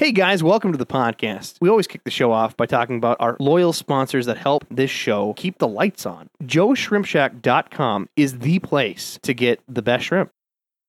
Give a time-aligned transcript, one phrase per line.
[0.00, 1.58] Hey guys, welcome to the podcast.
[1.60, 4.90] We always kick the show off by talking about our loyal sponsors that help this
[4.90, 6.30] show keep the lights on.
[6.42, 10.30] JoeShrimpShack.com is the place to get the best shrimp.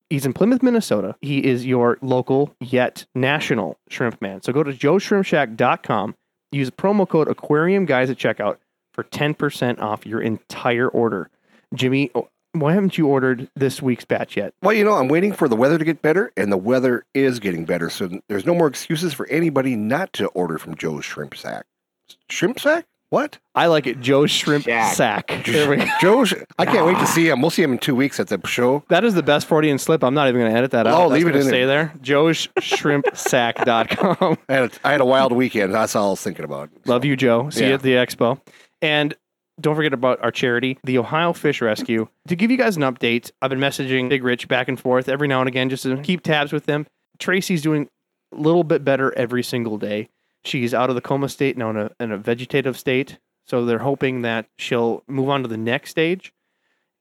[0.10, 1.18] He's in Plymouth, Minnesota.
[1.20, 4.43] He is your local yet national shrimp man.
[4.43, 6.16] So go to joeshrimpshack.com,
[6.54, 8.59] use promo code aquarium guys at checkout
[8.93, 11.30] for 10% off your entire order.
[11.75, 14.54] Jimmy, oh, why haven't you ordered this week's batch yet?
[14.61, 17.39] Well, you know, I'm waiting for the weather to get better, and the weather is
[17.39, 17.89] getting better.
[17.89, 21.65] So there's no more excuses for anybody not to order from Joe's Shrimp Sack.
[22.29, 22.86] Shrimp Sack?
[23.09, 23.39] What?
[23.56, 24.95] I like it, Joe's Shrimp Shack.
[24.95, 25.43] Sack.
[25.45, 25.86] There we go.
[26.00, 26.33] Joe's.
[26.57, 27.42] I can't wait to see him.
[27.42, 28.86] We'll see him in two weeks at the show.
[28.87, 30.01] That is the best Freudian slip.
[30.01, 30.97] I'm not even going to edit that out.
[30.97, 31.92] Oh, That's leave it gonna in stay there.
[31.93, 32.02] there.
[32.02, 34.38] Joe'sShrimpSack.com.
[34.50, 35.73] I had, a, I had a wild weekend.
[35.73, 36.70] That's all I was thinking about.
[36.86, 37.50] Love you, Joe.
[37.50, 38.39] See you at the expo.
[38.81, 39.14] And
[39.61, 42.08] don't forget about our charity, the Ohio Fish Rescue.
[42.28, 45.28] To give you guys an update, I've been messaging Big Rich back and forth every
[45.28, 46.88] now and again just to keep tabs with them.
[47.20, 47.88] Tracy's doing
[48.34, 50.09] a little bit better every single day.
[50.44, 53.20] She's out of the coma state now in a, in a vegetative state.
[53.45, 56.34] So they're hoping that she'll move on to the next stage.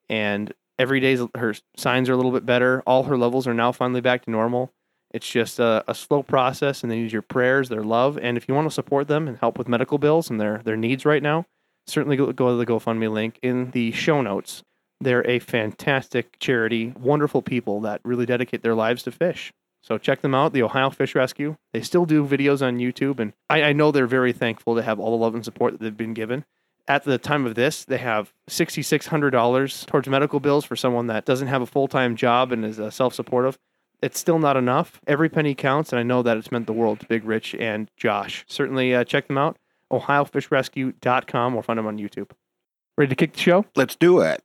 [0.08, 2.83] And every day her signs are a little bit better.
[2.86, 4.72] All her levels are now finally back to normal.
[5.12, 8.48] It's just a, a slow process, and they need your prayers, their love, and if
[8.48, 11.22] you want to support them and help with medical bills and their their needs right
[11.22, 11.47] now,
[11.86, 14.62] certainly go, go to the GoFundMe link in the show notes.
[15.00, 19.53] They're a fantastic charity, wonderful people that really dedicate their lives to fish.
[19.83, 21.56] So check them out, the Ohio Fish Rescue.
[21.72, 25.00] They still do videos on YouTube, and I, I know they're very thankful to have
[25.00, 26.45] all the love and support that they've been given.
[26.87, 31.48] At the time of this, they have $6,600 towards medical bills for someone that doesn't
[31.48, 33.59] have a full time job and is uh, self supportive.
[34.03, 35.00] It's still not enough.
[35.06, 37.91] Every penny counts, and I know that it's meant the world to Big Rich and
[37.97, 38.44] Josh.
[38.48, 39.56] Certainly uh, check them out,
[39.92, 42.30] ohiofishrescue.com, or find them on YouTube.
[42.96, 43.64] Ready to kick the show?
[43.77, 44.42] Let's do it.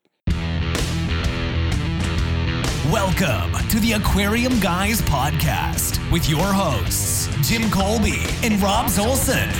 [2.92, 9.52] Welcome to the Aquarium Guys podcast with your hosts, Jim Colby and Rob Zolson.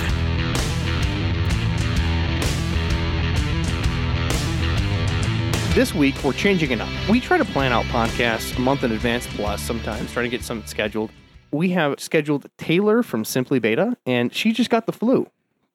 [5.74, 6.88] This week, we're changing it up.
[7.10, 10.42] We try to plan out podcasts a month in advance plus sometimes, trying to get
[10.42, 11.10] some scheduled.
[11.50, 15.26] We have scheduled Taylor from Simply Beta, and she just got the flu.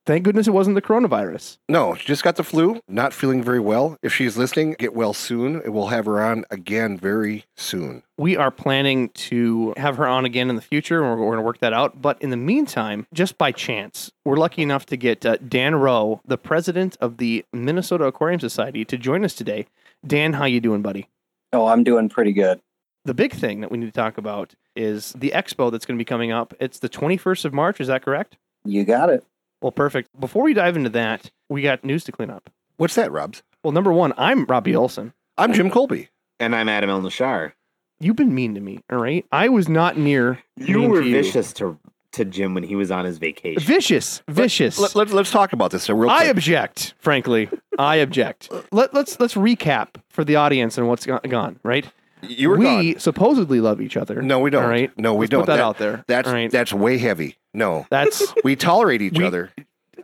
[0.03, 1.57] Thank goodness it wasn't the coronavirus.
[1.69, 3.97] No, she just got the flu, not feeling very well.
[4.01, 5.57] If she's listening, get well soon.
[5.61, 8.01] and We'll have her on again very soon.
[8.17, 11.37] We are planning to have her on again in the future, and we're, we're going
[11.37, 12.01] to work that out.
[12.01, 16.19] But in the meantime, just by chance, we're lucky enough to get uh, Dan Rowe,
[16.25, 19.67] the president of the Minnesota Aquarium Society, to join us today.
[20.05, 21.09] Dan, how you doing, buddy?
[21.53, 22.59] Oh, I'm doing pretty good.
[23.05, 26.01] The big thing that we need to talk about is the expo that's going to
[26.01, 26.55] be coming up.
[26.59, 27.79] It's the 21st of March.
[27.79, 28.37] Is that correct?
[28.63, 29.23] You got it.
[29.61, 30.09] Well, perfect.
[30.19, 32.49] Before we dive into that, we got news to clean up.
[32.77, 33.43] What's that, Robs?
[33.63, 35.13] Well, number one, I'm Robbie Olson.
[35.37, 36.09] I'm Jim Colby.
[36.39, 37.53] And I'm Adam El Nashar.
[37.99, 39.23] You've been mean to me, all right?
[39.31, 40.39] I was not near.
[40.57, 41.77] You mean were to vicious to
[42.13, 43.61] to Jim when he was on his vacation.
[43.61, 44.79] Vicious, vicious.
[44.79, 47.47] Let, let, let's talk about this real I object, frankly.
[47.77, 48.49] I object.
[48.71, 51.59] Let, let's let's recap for the audience and what's gone.
[51.63, 51.87] Right?
[52.23, 52.99] you were we gone.
[52.99, 54.21] supposedly love each other.
[54.21, 54.63] No, we don't.
[54.63, 54.91] All right.
[54.97, 55.41] No, we Let's don't.
[55.41, 56.03] Put that, That- out there.
[56.07, 56.49] That's all right.
[56.51, 57.37] that's way heavy.
[57.53, 58.33] No, That's.
[58.43, 59.51] we tolerate each We- other.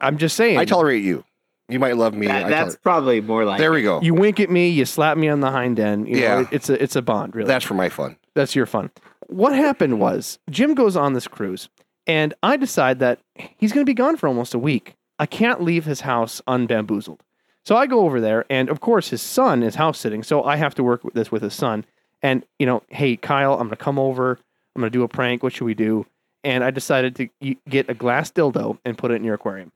[0.01, 0.57] I'm just saying.
[0.57, 1.23] I tolerate you.
[1.69, 2.27] You might love me.
[2.27, 4.01] That- that's toler- probably more like there we go.
[4.01, 4.69] You wink at me.
[4.69, 6.07] You slap me on the hind end.
[6.07, 6.39] You know, Yeah.
[6.41, 7.35] it- it's a it's a bond.
[7.35, 7.47] Really.
[7.47, 8.17] That's for my fun.
[8.35, 8.91] That's your fun.
[9.27, 11.67] What happened was Jim goes on this cruise,
[12.05, 14.95] and I decide that he's going to be gone for almost a week.
[15.19, 17.21] I can't leave his house unbamboozled.
[17.65, 20.23] So I go over there, and of course, his son is house sitting.
[20.23, 21.83] So I have to work with this with his son.
[22.21, 24.39] And, you know, hey, Kyle, I'm going to come over.
[24.75, 25.43] I'm going to do a prank.
[25.43, 26.05] What should we do?
[26.47, 29.71] And I decided to get a glass dildo and put it in your aquarium.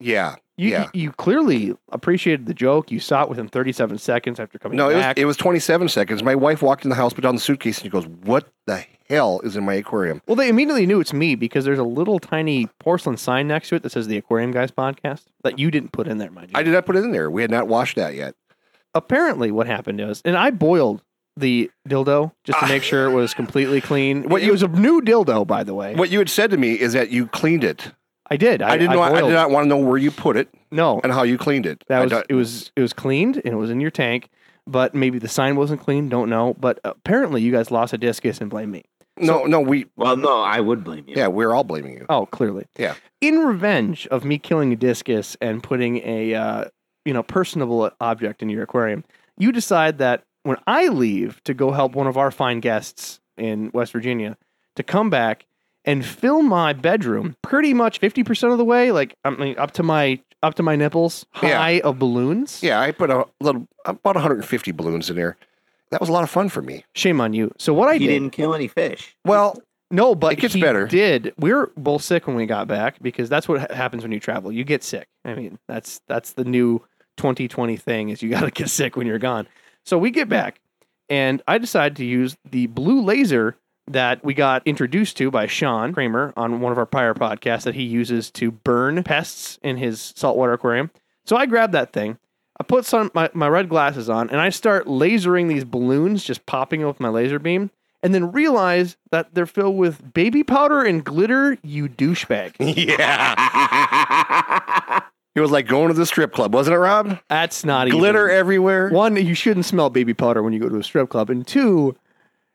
[0.00, 0.36] Yeah.
[0.56, 0.88] You, Yeah.
[0.94, 2.92] you, clearly appreciated the joke.
[2.92, 4.84] You saw it within 37 seconds after coming back.
[4.84, 6.22] No, it was, it was 27 seconds.
[6.22, 8.84] My wife walked in the house, put down the suitcase, and she goes, "What the
[9.08, 12.20] hell is in my aquarium?" Well, they immediately knew it's me because there's a little
[12.20, 15.90] tiny porcelain sign next to it that says the Aquarium Guys podcast that you didn't
[15.92, 16.58] put in there, mind you.
[16.58, 17.28] I did not put it in there.
[17.30, 18.34] We had not washed that yet.
[18.94, 21.02] Apparently, what happened is, and I boiled
[21.38, 24.28] the dildo just to make sure it was completely clean.
[24.28, 25.94] What it you- was a new dildo, by the way.
[25.94, 27.92] What you had said to me is that you cleaned it.
[28.30, 28.60] I did.
[28.60, 29.02] I, I, didn't I know.
[29.02, 29.28] I, boiled.
[29.30, 31.82] did not want to know where you put it No, and how you cleaned it.
[31.88, 32.34] that was don't- it.
[32.34, 34.28] Was it was cleaned and it was in your tank,
[34.66, 36.08] but maybe the sign wasn't clean.
[36.10, 36.54] Don't know.
[36.60, 38.84] But apparently, you guys lost a discus and blame me.
[39.16, 39.60] no, no.
[39.60, 41.14] We Well, no, I would blame you.
[41.16, 42.06] yeah, we're all blaming you.
[42.10, 42.66] Oh, clearly.
[42.78, 42.94] Yeah.
[43.22, 46.64] In revenge of me killing a discus and putting a uh,
[47.06, 49.04] you know personable object in your aquarium,
[49.38, 53.70] you decide that when I leave to go help one of our fine guests in
[53.72, 54.36] West Virginia
[54.76, 55.46] to come back
[55.84, 59.82] and fill my bedroom pretty much 50% of the way like I mean up to
[59.82, 61.58] my up to my nipples Yeah.
[61.58, 62.62] high of balloons.
[62.62, 65.36] Yeah, I put a little about 150 balloons in there.
[65.90, 66.84] That was a lot of fun for me.
[66.94, 67.50] Shame on you.
[67.58, 69.16] So what I he did didn't kill any fish.
[69.24, 70.86] Well, No, but It gets he better.
[70.86, 74.20] Did we were both sick when we got back because that's what happens when you
[74.20, 74.52] travel.
[74.52, 75.08] You get sick.
[75.24, 76.80] I mean, that's that's the new
[77.16, 79.48] 2020 thing is you got to get sick when you're gone.
[79.88, 80.60] So we get back,
[81.08, 83.56] and I decided to use the blue laser
[83.86, 87.74] that we got introduced to by Sean Kramer on one of our prior podcasts that
[87.74, 90.90] he uses to burn pests in his saltwater aquarium.
[91.24, 92.18] So I grabbed that thing.
[92.60, 96.44] I put some my, my red glasses on and I start lasering these balloons, just
[96.44, 97.70] popping them with my laser beam,
[98.02, 102.56] and then realize that they're filled with baby powder and glitter, you douchebag.
[102.76, 103.40] yeah.
[105.38, 107.16] It was like going to the strip club, wasn't it, Rob?
[107.28, 108.88] That's not even- Glitter everywhere.
[108.90, 111.94] One, you shouldn't smell baby powder when you go to a strip club, and two,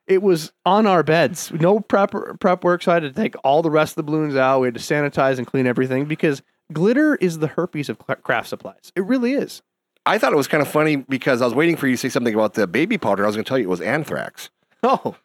[0.05, 1.49] it was on our beds.
[1.53, 4.35] No prep prep work, so I had to take all the rest of the balloons
[4.35, 4.59] out.
[4.59, 6.41] We had to sanitize and clean everything because
[6.73, 8.91] glitter is the herpes of craft supplies.
[8.97, 9.61] It really is.
[10.05, 12.09] I thought it was kind of funny because I was waiting for you to say
[12.09, 13.23] something about the baby powder.
[13.23, 14.49] I was going to tell you it was anthrax.
[14.83, 15.15] Oh,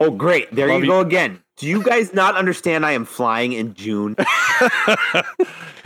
[0.00, 0.52] oh, great.
[0.52, 0.90] There Love you you.
[0.90, 1.40] go again.
[1.58, 4.16] Do you guys not understand I am flying in June?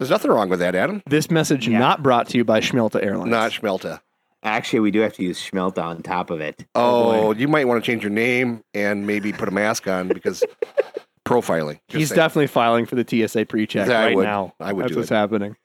[0.00, 1.02] There's nothing wrong with that, Adam.
[1.06, 1.78] this message Yeah.
[1.78, 3.30] not brought to you by Schmelta Airlines.
[3.30, 4.00] Not Schmelta.
[4.42, 6.64] Actually, we do have to use Schmelta on top of it.
[6.74, 10.08] Oh, oh you might want to change your name and maybe put a mask on
[10.08, 10.42] because
[11.26, 11.80] profiling.
[11.88, 12.16] He's saying.
[12.16, 14.22] definitely filing for the TSA pre-check Yeah, I right would.
[14.24, 14.54] now.
[14.58, 15.14] I would That's do what's it.
[15.14, 15.56] happening.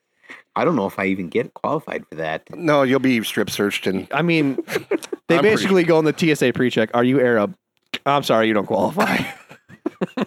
[0.57, 2.43] I don't know if I even get qualified for that.
[2.53, 4.55] No, you'll be strip searched and I mean,
[5.29, 6.89] they I'm pretty basically go in the TSA pre-check.
[6.93, 7.55] Are you Arab?
[8.05, 9.17] I'm sorry, you don't qualify.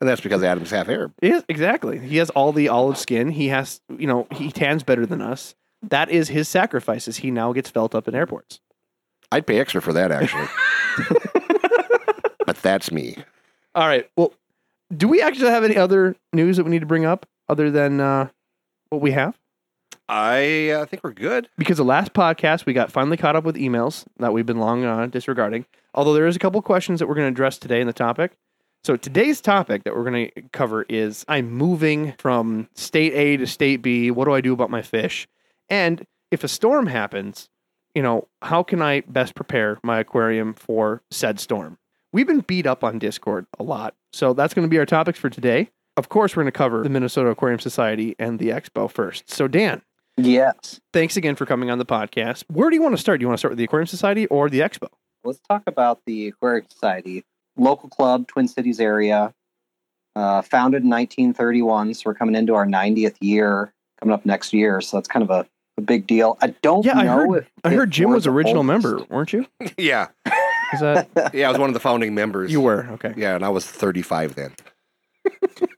[0.00, 1.12] and that's because Adam's half Arab.
[1.22, 1.98] Yes, exactly.
[1.98, 3.30] He has all the olive skin.
[3.30, 5.54] He has, you know, he tans better than us.
[5.82, 7.18] That is his sacrifices.
[7.18, 8.60] He now gets felt up in airports.
[9.32, 10.48] I'd pay extra for that actually.
[12.46, 13.16] but that's me.
[13.74, 14.08] All right.
[14.16, 14.32] Well,
[14.94, 18.00] do we actually have any other news that we need to bring up other than
[18.00, 18.28] uh,
[18.90, 19.36] what we have?
[20.08, 21.48] I uh, think we're good.
[21.58, 24.84] Because the last podcast we got finally caught up with emails that we've been long
[24.84, 25.66] uh, disregarding.
[25.94, 28.32] Although there is a couple questions that we're going to address today in the topic.
[28.86, 33.44] So today's topic that we're going to cover is I'm moving from state A to
[33.44, 34.12] state B.
[34.12, 35.26] What do I do about my fish?
[35.68, 37.48] And if a storm happens,
[37.96, 41.78] you know, how can I best prepare my aquarium for said storm?
[42.12, 43.96] We've been beat up on Discord a lot.
[44.12, 45.70] So that's going to be our topics for today.
[45.96, 49.28] Of course, we're going to cover the Minnesota Aquarium Society and the expo first.
[49.28, 49.82] So Dan,
[50.16, 50.80] Yes.
[50.92, 52.44] thanks again for coming on the podcast.
[52.52, 53.18] Where do you want to start?
[53.18, 54.90] Do you want to start with the Aquarium Society or the Expo?
[55.24, 57.24] Let's talk about the Aquarium Society,
[57.56, 59.32] local club, Twin Cities area,
[60.14, 61.94] uh, founded in 1931.
[61.94, 64.80] So we're coming into our 90th year, coming up next year.
[64.80, 65.46] So that's kind of a,
[65.78, 66.38] a big deal.
[66.40, 68.84] I don't Yeah, I heard- if I heard Jim was original oldest.
[68.86, 69.46] member, weren't you?
[69.76, 70.08] yeah.
[70.72, 72.50] Is that Yeah, I was one of the founding members.
[72.50, 73.12] you were okay?
[73.16, 74.52] Yeah, and I was 35 then.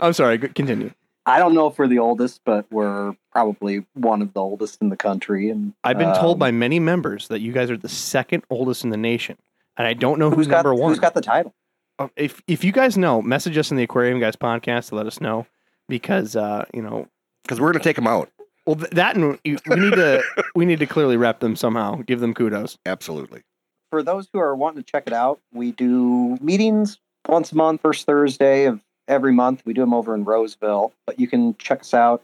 [0.00, 0.38] I'm sorry.
[0.38, 0.90] g- Continue.
[1.24, 4.90] I don't know if we're the oldest, but we're probably one of the oldest in
[4.90, 5.50] the country.
[5.50, 8.84] And I've been told um, by many members that you guys are the second oldest
[8.84, 9.36] in the nation,
[9.76, 10.90] and I don't know who's, who's got number one.
[10.90, 11.54] who's got the title.
[11.98, 15.06] Uh, if if you guys know, message us in the Aquarium Guys podcast to let
[15.06, 15.46] us know
[15.88, 17.08] because uh, you know.
[17.42, 18.28] Because we're going to take them out.
[18.66, 20.22] Well, that and we need to
[20.56, 22.02] we need to clearly rep them somehow.
[22.02, 22.76] Give them kudos.
[22.84, 23.42] Absolutely.
[23.90, 26.98] for those who are wanting to check it out, we do meetings
[27.28, 29.62] once a month, first Thursday of every month.
[29.64, 32.22] We do them over in Roseville, but you can check us out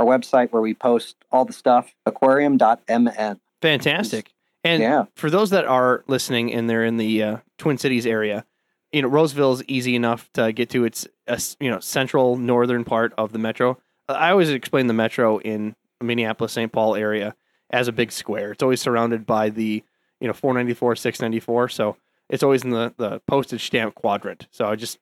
[0.00, 3.40] our website where we post all the stuff aquarium.mn.
[3.62, 4.32] Fantastic.
[4.66, 5.04] And Yeah.
[5.14, 8.44] for those that are listening and they're in the uh, Twin Cities area,
[8.92, 10.84] you know Roseville is easy enough to get to.
[10.84, 13.78] It's a s- you know central northern part of the metro.
[14.08, 16.70] I always explain the metro in Minneapolis St.
[16.72, 17.34] Paul area
[17.70, 18.52] as a big square.
[18.52, 19.82] It's always surrounded by the
[20.20, 21.68] you know 494, 694.
[21.68, 21.96] So
[22.28, 24.46] it's always in the the postage stamp quadrant.
[24.50, 24.98] So I just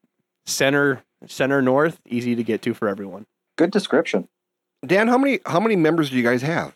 [0.46, 3.26] center center north, easy to get to for everyone.
[3.56, 4.28] Good description.
[4.84, 6.74] Dan, how many how many members do you guys have?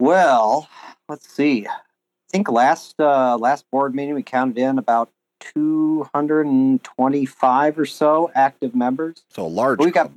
[0.00, 0.68] Well,
[1.08, 1.66] let's see.
[2.28, 8.74] I think last uh, last board meeting we counted in about 225 or so active
[8.74, 9.24] members.
[9.30, 9.78] So a large.
[9.78, 10.12] We got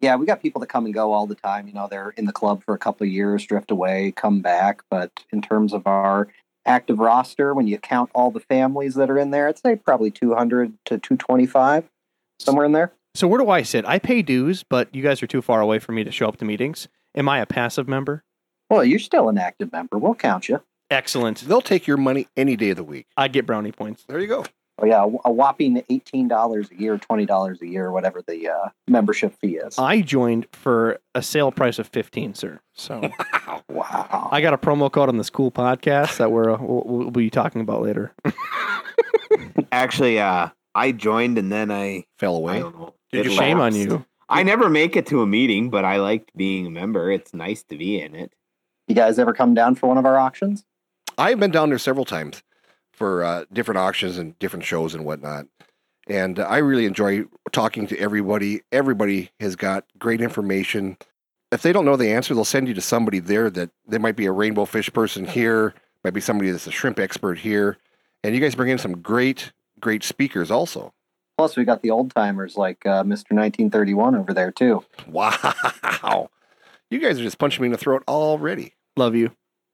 [0.00, 1.66] yeah, we got people that come and go all the time.
[1.66, 4.82] You know, they're in the club for a couple of years, drift away, come back.
[4.90, 6.28] But in terms of our
[6.66, 10.10] active roster, when you count all the families that are in there, I'd say probably
[10.10, 11.88] 200 to 225,
[12.38, 12.92] somewhere in there.
[13.14, 13.86] So where do I sit?
[13.86, 16.36] I pay dues, but you guys are too far away for me to show up
[16.38, 16.88] to meetings.
[17.14, 18.22] Am I a passive member?
[18.68, 19.96] Well, you're still an active member.
[19.98, 20.60] We'll count you.
[20.90, 21.40] Excellent.
[21.40, 23.06] They'll take your money any day of the week.
[23.16, 24.04] I get brownie points.
[24.06, 24.44] There you go.
[24.78, 28.68] Oh yeah, a whopping eighteen dollars a year, twenty dollars a year, whatever the uh,
[28.88, 29.78] membership fee is.
[29.78, 32.60] I joined for a sale price of fifteen, sir.
[32.72, 33.08] So
[33.68, 34.28] wow.
[34.32, 37.30] I got a promo code on this cool podcast that we're uh, we'll, we'll be
[37.30, 38.12] talking about later.
[39.72, 42.58] Actually, uh, I joined and then I, Fell I away.
[42.60, 42.94] don't know.
[43.12, 44.04] Did it you- Shame on you.
[44.28, 47.10] I never make it to a meeting, but I liked being a member.
[47.12, 48.32] It's nice to be in it.
[48.88, 50.64] You guys ever come down for one of our auctions?
[51.18, 52.42] I've been down there several times
[52.92, 55.46] for uh, different auctions and different shows and whatnot.
[56.06, 58.62] And uh, I really enjoy talking to everybody.
[58.72, 60.96] Everybody has got great information.
[61.50, 64.16] If they don't know the answer, they'll send you to somebody there that there might
[64.16, 67.78] be a rainbow fish person here, might be somebody that's a shrimp expert here.
[68.22, 70.92] And you guys bring in some great, great speakers also.
[71.36, 73.32] Plus, we got the old timers like uh, Mr.
[73.32, 74.84] 1931 over there too.
[75.08, 76.30] Wow.
[76.90, 78.74] You guys are just punching me in the throat already.
[78.96, 79.32] Love you.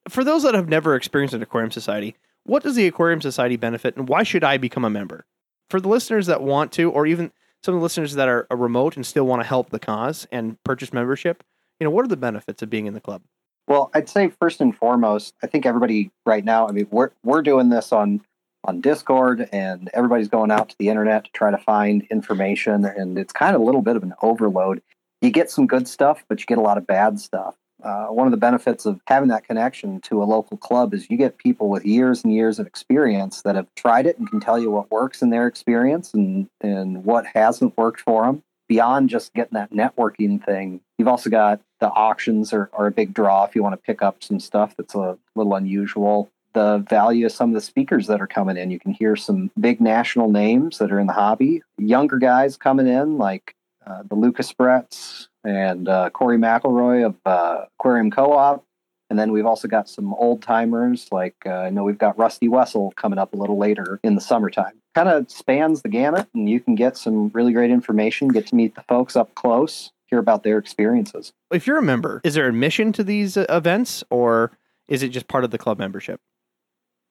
[0.09, 3.97] For those that have never experienced an aquarium society, what does the aquarium society benefit
[3.97, 5.27] and why should I become a member?
[5.69, 8.97] For the listeners that want to, or even some of the listeners that are, remote
[8.97, 11.45] and still want to help the cause and purchase membership,
[11.79, 13.23] you know, what are the benefits of being in the club?
[13.69, 16.67] Well, I'd say first and foremost, I think everybody right now.
[16.67, 18.21] I mean, we're we're doing this on
[18.65, 23.19] on Discord, and everybody's going out to the internet to try to find information, and
[23.19, 24.83] it's kind of a little bit of an overload.
[25.21, 27.55] You get some good stuff, but you get a lot of bad stuff.
[27.83, 31.17] Uh, one of the benefits of having that connection to a local club is you
[31.17, 34.59] get people with years and years of experience that have tried it and can tell
[34.59, 38.43] you what works in their experience and, and what hasn't worked for them.
[38.69, 43.13] Beyond just getting that networking thing, you've also got the auctions are, are a big
[43.13, 46.31] draw if you want to pick up some stuff that's a little unusual.
[46.53, 48.71] The value of some of the speakers that are coming in.
[48.71, 51.63] You can hear some big national names that are in the hobby.
[51.79, 53.55] Younger guys coming in, like
[53.87, 58.65] uh, the Lucas Bretts, and uh, Cory McElroy of uh, Aquarium Co-op.
[59.09, 62.47] And then we've also got some old timers, like uh, I know we've got Rusty
[62.47, 64.81] Wessel coming up a little later in the summertime.
[64.95, 68.55] Kind of spans the gamut, and you can get some really great information, get to
[68.55, 71.33] meet the folks up close, hear about their experiences.
[71.53, 74.53] If you're a member, is there admission to these uh, events or
[74.87, 76.21] is it just part of the club membership?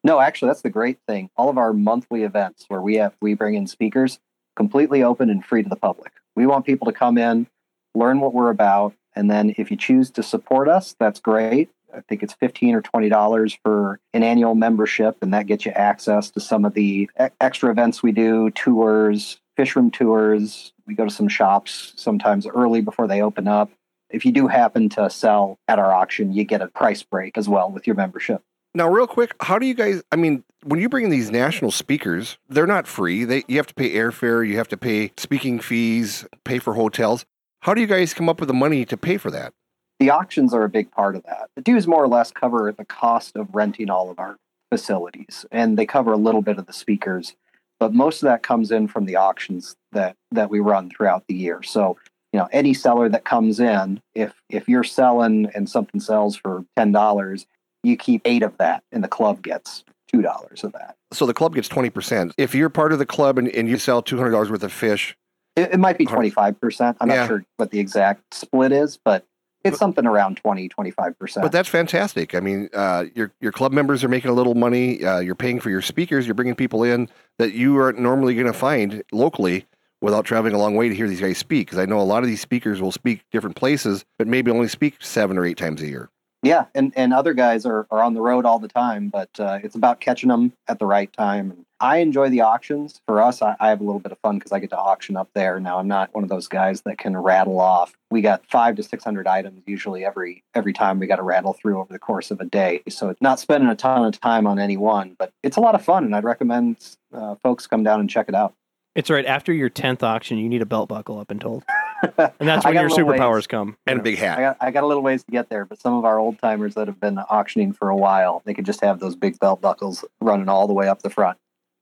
[0.03, 1.29] No, actually, that's the great thing.
[1.35, 4.19] All of our monthly events where we have we bring in speakers,
[4.55, 6.13] completely open and free to the public.
[6.35, 7.47] We want people to come in,
[7.95, 11.69] learn what we're about, and then if you choose to support us, that's great.
[11.93, 15.71] I think it's fifteen or twenty dollars for an annual membership, and that gets you
[15.71, 17.09] access to some of the
[17.41, 20.71] extra events we do, tours, fish room tours.
[20.85, 23.71] We go to some shops sometimes early before they open up.
[24.09, 27.49] If you do happen to sell at our auction, you get a price break as
[27.49, 28.41] well with your membership.
[28.75, 30.03] Now, real quick, how do you guys?
[30.11, 33.23] I mean, when you bring in these national speakers, they're not free.
[33.23, 37.25] They you have to pay airfare, you have to pay speaking fees, pay for hotels.
[37.61, 39.53] How do you guys come up with the money to pay for that?
[39.99, 41.49] The auctions are a big part of that.
[41.55, 44.37] The dues more or less cover the cost of renting all of our
[44.71, 47.35] facilities, and they cover a little bit of the speakers,
[47.79, 51.33] but most of that comes in from the auctions that that we run throughout the
[51.33, 51.61] year.
[51.61, 51.97] So,
[52.31, 56.63] you know, any seller that comes in, if if you're selling and something sells for
[56.77, 57.45] ten dollars,
[57.83, 60.95] you keep eight of that, and the club gets two dollars of that.
[61.11, 62.33] So the club gets twenty percent.
[62.37, 64.71] If you're part of the club and, and you sell two hundred dollars worth of
[64.71, 65.17] fish,
[65.59, 66.95] It, it might be 25%.
[66.99, 67.15] I'm Yeah.
[67.15, 69.25] not sure what the exact split is, but
[69.63, 71.41] it's something around 20, 25%.
[71.41, 72.33] but that's fantastic.
[72.33, 75.03] I mean, uh, your your club members are making a little money.
[75.03, 76.25] Uh, you're paying for your speakers.
[76.25, 79.65] You're bringing people in that you aren't normally going to find locally
[80.01, 81.67] without traveling a long way to hear these guys speak.
[81.67, 84.69] Because I know a lot of these speakers will speak different places, but maybe only
[84.69, 86.09] speak seven or eight times a year.
[86.41, 89.59] yeah, and, and other guys are, are on the road all the time, but uh,
[89.61, 91.65] it's about catching them at the right time.
[91.81, 93.01] I enjoy the auctions.
[93.05, 95.15] For us, I, I have a little bit of fun because I get to auction
[95.15, 95.59] up there.
[95.59, 97.97] Now, I'm not one of those guys that can rattle off.
[98.11, 101.79] We got five to 600 items usually every every time we got to rattle through
[101.79, 102.81] over the course of a day.
[102.89, 105.75] So it's not spending a ton of time on any one, but it's a lot
[105.75, 106.77] of fun, and I'd recommend
[107.13, 108.53] uh, folks come down and check it out.
[108.95, 111.63] It's right after your 10th auction, you need a belt buckle, I've been told.
[112.01, 113.19] And that's when your a little ways.
[113.19, 113.75] superpowers come.
[113.85, 114.39] And you a big I hat.
[114.39, 116.75] got I got a little ways to get there, but some of our old timers
[116.75, 120.05] that have been auctioning for a while, they could just have those big belt buckles
[120.21, 121.37] running all the way up the front.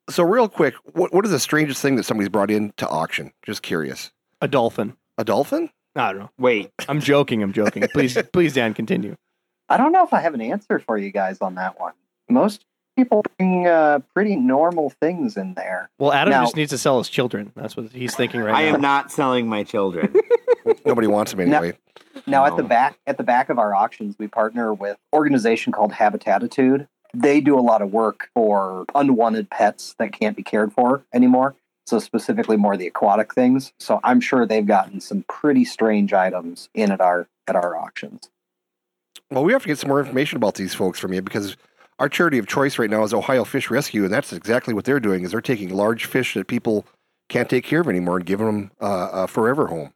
[0.10, 3.34] So real quick, what what is the strangest thing that somebody's brought in to auction?
[3.44, 4.12] Just curious.
[4.42, 4.96] A dolphin.
[5.18, 5.70] A dolphin?
[5.96, 6.30] I don't know.
[6.38, 7.42] Wait, I'm joking.
[7.44, 7.84] I'm joking.
[7.94, 9.16] Please, please, Dan, continue.
[9.70, 11.94] I don't know if I have an answer for you guys on that one.
[12.30, 12.64] Most
[12.96, 15.90] people bring uh, pretty normal things in there.
[16.00, 17.52] Well, Adam Now- just needs to sell his children.
[17.56, 18.72] That's what he's thinking right I now.
[18.72, 20.14] I am not selling my children.
[20.86, 21.58] Nobody wants them No.
[21.58, 21.78] anyway.
[22.26, 25.94] Now at the back at the back of our auctions, we partner with organization called
[25.94, 26.88] Habitattitude.
[27.14, 31.56] They do a lot of work for unwanted pets that can't be cared for anymore.
[31.86, 33.72] So specifically more the aquatic things.
[33.80, 38.30] So I'm sure they've gotten some pretty strange items in at our at our auctions.
[39.32, 41.56] Well, we have to get some more information about these folks from you because
[42.00, 45.00] our charity of choice right now is Ohio Fish Rescue, and that's exactly what they're
[45.00, 45.24] doing.
[45.24, 46.86] Is they're taking large fish that people
[47.30, 49.94] can't take care of anymore and giving them uh, a forever home.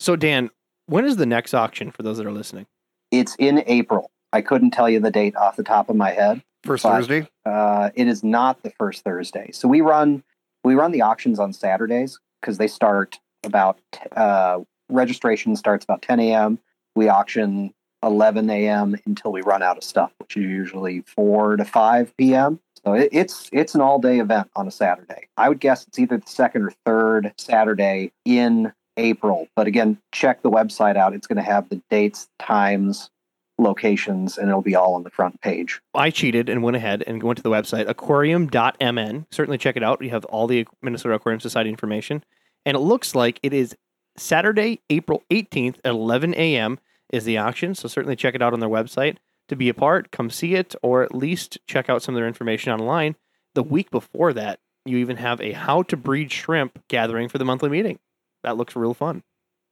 [0.00, 0.50] So, Dan,
[0.86, 2.66] when is the next auction for those that are listening?
[3.10, 4.10] It's in April.
[4.34, 6.42] I couldn't tell you the date off the top of my head.
[6.64, 7.28] First But- Thursday.
[7.46, 9.50] Uh, it is not the first Thursday.
[9.52, 10.24] So we run
[10.64, 13.78] we run the auctions on Saturdays because they start about
[14.16, 16.58] uh, registration starts about 10 a.m.
[16.96, 18.96] We auction 11 a.m.
[19.06, 22.60] until we run out of stuff, which is usually 4 to 5 p.m.
[22.84, 25.28] So it, it's it's an all day event on a Saturday.
[25.36, 29.48] I would guess it's either the second or third Saturday in April.
[29.54, 31.14] But again, check the website out.
[31.14, 33.10] It's going to have the dates, times,
[33.58, 35.80] locations, and it'll be all on the front page.
[35.94, 39.26] I cheated and went ahead and went to the website aquarium.mn.
[39.30, 40.02] Certainly check it out.
[40.02, 42.24] You have all the Minnesota Aquarium Society information.
[42.66, 43.76] And it looks like it is
[44.16, 46.78] Saturday, April 18th at 11 a.m.
[47.10, 47.74] is the auction.
[47.74, 49.16] So certainly check it out on their website
[49.48, 50.10] to be a part.
[50.10, 53.16] Come see it or at least check out some of their information online.
[53.54, 57.44] The week before that, you even have a how to breed shrimp gathering for the
[57.44, 57.98] monthly meeting.
[58.42, 59.22] That looks real fun.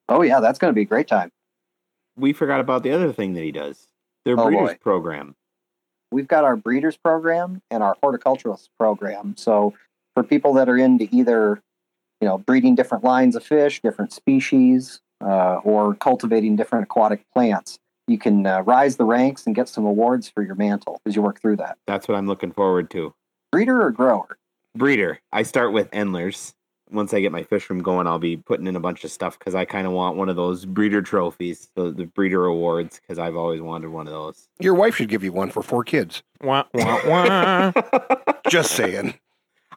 [0.09, 1.31] Oh yeah, that's going to be a great time.
[2.17, 3.89] We forgot about the other thing that he does.
[4.25, 4.79] Their Oh, breeders boy.
[4.81, 5.35] program.
[6.11, 9.35] We've got our breeders program and our horticulturalist program.
[9.37, 9.75] So
[10.15, 11.63] for people that are into either,
[12.21, 17.79] you know, breeding different lines of fish, different species, uh, or cultivating different aquatic plants,
[18.09, 21.23] you can uh, rise the ranks and get some awards for your mantle as you
[21.23, 21.79] work through that.
[21.87, 23.15] That's what I'm looking forward to.
[23.51, 24.37] Breeder or grower?
[24.77, 25.21] Breeder.
[25.33, 26.55] I start with endlers.
[26.93, 29.39] Once I get my fish room going, I'll be putting in a bunch of stuff
[29.39, 33.19] because I kind of want one of those breeder trophies, the, the breeder awards, because
[33.19, 34.49] I've always wanted one of those.
[34.61, 36.23] Your wife should give you one for four kids.
[36.43, 37.73] Wah, wah, wah.
[38.49, 39.15] Just saying.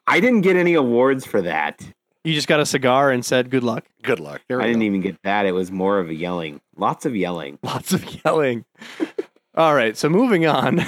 [0.08, 1.82] I didn't get any awards for that.
[2.24, 3.86] you just got a cigar and said good luck.
[4.04, 4.42] Good luck.
[4.48, 4.86] There we I didn't go.
[4.86, 5.46] even get that.
[5.46, 6.62] It was more of a yelling.
[6.76, 7.58] Lots of yelling.
[7.64, 8.66] Lots of yelling.
[9.56, 10.82] All right, so moving on.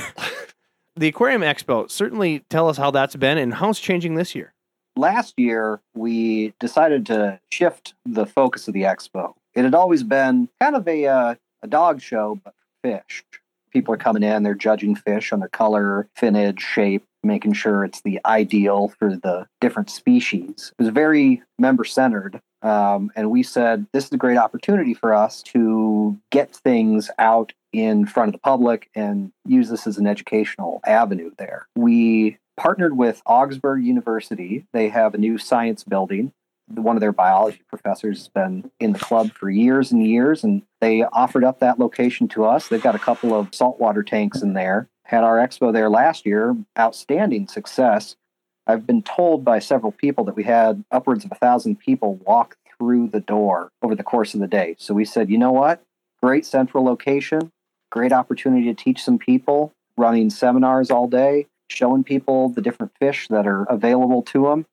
[0.95, 4.53] the Aquarium Expo, certainly tell us how that's been and how it's changing this year.
[4.97, 9.33] Last year we decided to shift the focus of the expo.
[9.53, 13.23] It had always been kind of a uh, a dog show, but fish.
[13.71, 18.01] People are coming in, they're judging fish on their color, finnage, shape, making sure it's
[18.01, 20.71] the ideal for the different species.
[20.77, 22.41] It was very member centered.
[22.61, 27.53] Um, and we said, this is a great opportunity for us to get things out
[27.71, 31.67] in front of the public and use this as an educational avenue there.
[31.75, 34.65] We partnered with Augsburg University.
[34.73, 36.33] They have a new science building.
[36.67, 40.63] One of their biology professors has been in the club for years and years, and
[40.81, 42.67] they offered up that location to us.
[42.67, 44.89] They've got a couple of saltwater tanks in there.
[45.03, 48.17] Had our expo there last year, outstanding success.
[48.65, 52.57] I've been told by several people that we had upwards of a thousand people walk
[52.77, 54.75] through the door over the course of the day.
[54.77, 55.81] So we said, you know what?
[56.21, 57.51] Great central location,
[57.91, 63.27] great opportunity to teach some people, running seminars all day, showing people the different fish
[63.29, 64.65] that are available to them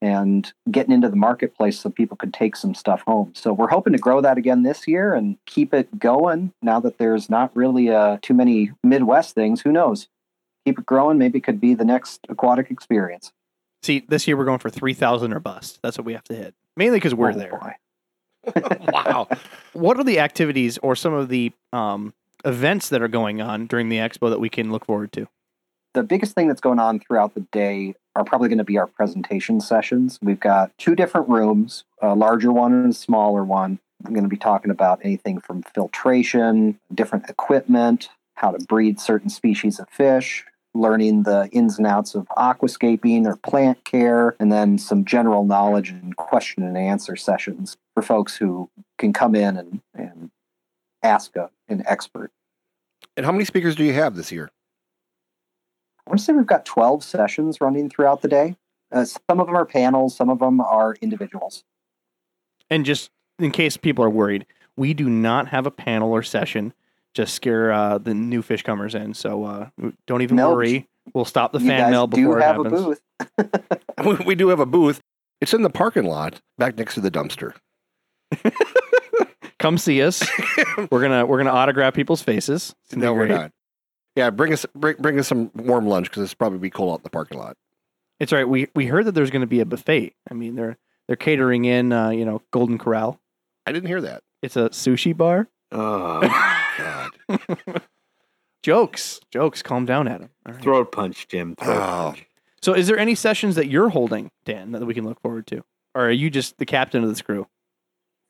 [0.00, 3.32] and getting into the marketplace so people could take some stuff home.
[3.34, 6.98] So we're hoping to grow that again this year and keep it going now that
[6.98, 9.62] there's not really uh, too many Midwest things.
[9.62, 10.08] Who knows?
[10.64, 11.18] Keep it growing.
[11.18, 13.32] Maybe it could be the next aquatic experience.
[13.82, 15.80] See, this year we're going for 3,000 or bust.
[15.82, 16.54] That's what we have to hit.
[16.76, 17.50] Mainly because we're Oh, there.
[17.58, 17.72] boy.
[18.92, 19.28] wow.
[19.72, 23.88] What are the activities or some of the um, events that are going on during
[23.88, 25.26] the expo that we can look forward to?
[25.94, 28.86] The biggest thing that's going on throughout the day are probably going to be our
[28.86, 30.18] presentation sessions.
[30.22, 33.78] We've got two different rooms, a larger one and a smaller one.
[34.04, 39.30] I'm going to be talking about anything from filtration, different equipment, how to breed certain
[39.30, 44.78] species of fish, learning the ins and outs of aquascaping or plant care, and then
[44.78, 49.80] some general knowledge and question and answer sessions for folks who can come in and,
[49.94, 50.30] and
[51.02, 52.30] ask a, an expert.
[53.16, 54.50] And how many speakers do you have this year?
[56.08, 58.56] I want to say we've got 12 sessions running throughout the day.
[58.90, 61.64] Uh, some of them are panels, some of them are individuals.
[62.70, 66.72] And just in case people are worried, we do not have a panel or session
[67.14, 69.12] to scare uh, the new fish comers in.
[69.12, 69.68] So uh,
[70.06, 70.88] don't even No, worry.
[71.12, 72.84] We'll stop the you fan guys mail do before it have a happens.
[72.84, 73.78] booth.
[74.18, 75.00] We- We do have a booth.
[75.42, 77.52] It's in the parking lot back next to the dumpster.
[79.58, 80.24] Come see us.
[80.90, 82.74] we're gonna we're gonna autograph people's faces.
[82.84, 83.52] It's gonna be No, we're not.
[84.18, 86.96] Yeah, bring us bring, bring us some warm lunch because it's probably be cold out
[86.96, 87.56] in the parking lot.
[88.18, 88.48] It's all right.
[88.48, 90.12] We we heard that there's going to be a buffet.
[90.28, 90.76] I mean, they're
[91.06, 93.20] they're catering in, uh, you know, Golden Corral.
[93.64, 94.24] I didn't hear that.
[94.42, 95.46] It's a sushi bar.
[95.70, 96.20] Oh,
[97.28, 97.82] God.
[98.62, 99.62] Jokes, jokes.
[99.62, 100.30] Calm down, Adam.
[100.46, 100.62] All right.
[100.62, 101.54] throat punch, Jim.
[101.56, 102.06] Throat Oh.
[102.10, 102.26] punch.
[102.60, 105.62] So, is there any sessions that you're holding, Dan, that we can look forward to,
[105.94, 107.46] or are you just the captain of this crew?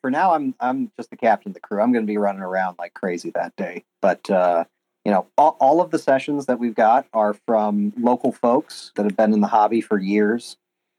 [0.02, 1.80] For now, I'm I'm just the captain of the crew.
[1.80, 3.84] I'm going to be running around like crazy that day.
[4.02, 4.64] But uh,
[5.04, 9.04] you know, all, all of the sessions that we've got are from local folks that
[9.04, 10.56] have been in the hobby for years.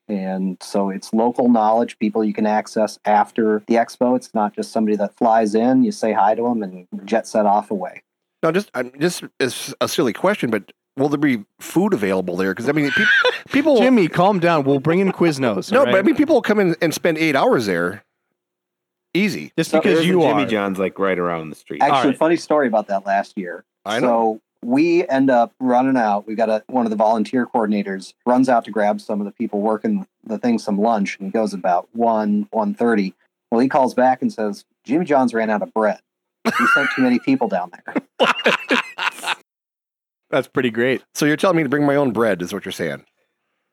[0.07, 4.15] And so it's local knowledge, people you can access after the expo.
[4.15, 7.45] It's not just somebody that flies in, you say hi to them, and jet set
[7.45, 8.01] off away.
[8.41, 12.53] No, just I'm just it's a silly question, but will there be food available there?
[12.53, 13.05] Because I mean, pe-
[13.51, 13.77] people.
[13.77, 14.63] Jimmy, calm down.
[14.63, 15.71] We'll bring in Quiznos.
[15.71, 18.03] no, all but I mean, people will come in and spend eight hours there.
[19.13, 19.51] Easy.
[19.57, 20.47] just So because There's a you Jimmy are.
[20.47, 21.81] John's like right around the street.
[21.81, 22.17] Actually, right.
[22.17, 23.65] funny story about that last year.
[23.85, 24.07] I know.
[24.07, 26.27] So we end up running out.
[26.27, 29.31] We got a one of the volunteer coordinators runs out to grab some of the
[29.31, 33.13] people working the thing some lunch, and he goes about one one thirty.
[33.51, 35.99] Well, he calls back and says Jimmy John's ran out of bread.
[36.45, 38.27] He sent too many people down there.
[40.29, 41.03] That's pretty great.
[41.15, 43.03] So you're telling me to bring my own bread, is what you're saying?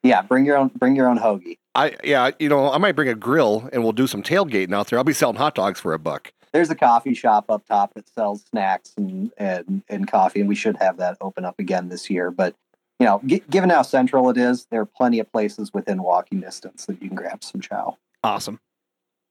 [0.02, 1.58] Yeah, bring your own bring your own hoagie.
[1.74, 4.88] I yeah, you know, I might bring a grill and we'll do some tailgating out
[4.88, 4.98] there.
[4.98, 6.32] I'll be selling hot dogs for a buck.
[6.56, 10.54] There's a coffee shop up top that sells snacks and and, and coffee, and we
[10.54, 12.30] should have that open up again this year.
[12.30, 12.54] But
[12.98, 16.40] you know, g- given how central it is, there are plenty of places within walking
[16.40, 17.98] distance that you can grab some chow.
[18.24, 18.58] Awesome.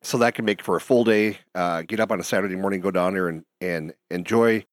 [0.03, 1.39] So that can make for a full day.
[1.55, 4.63] Uh, get up on a Saturday morning, go down there and and enjoy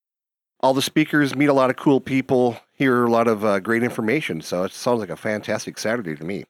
[0.60, 3.82] all the speakers, meet a lot of cool people, hear a lot of uh, great
[3.82, 4.42] information.
[4.42, 6.44] So it sounds like a fantastic Saturday to me.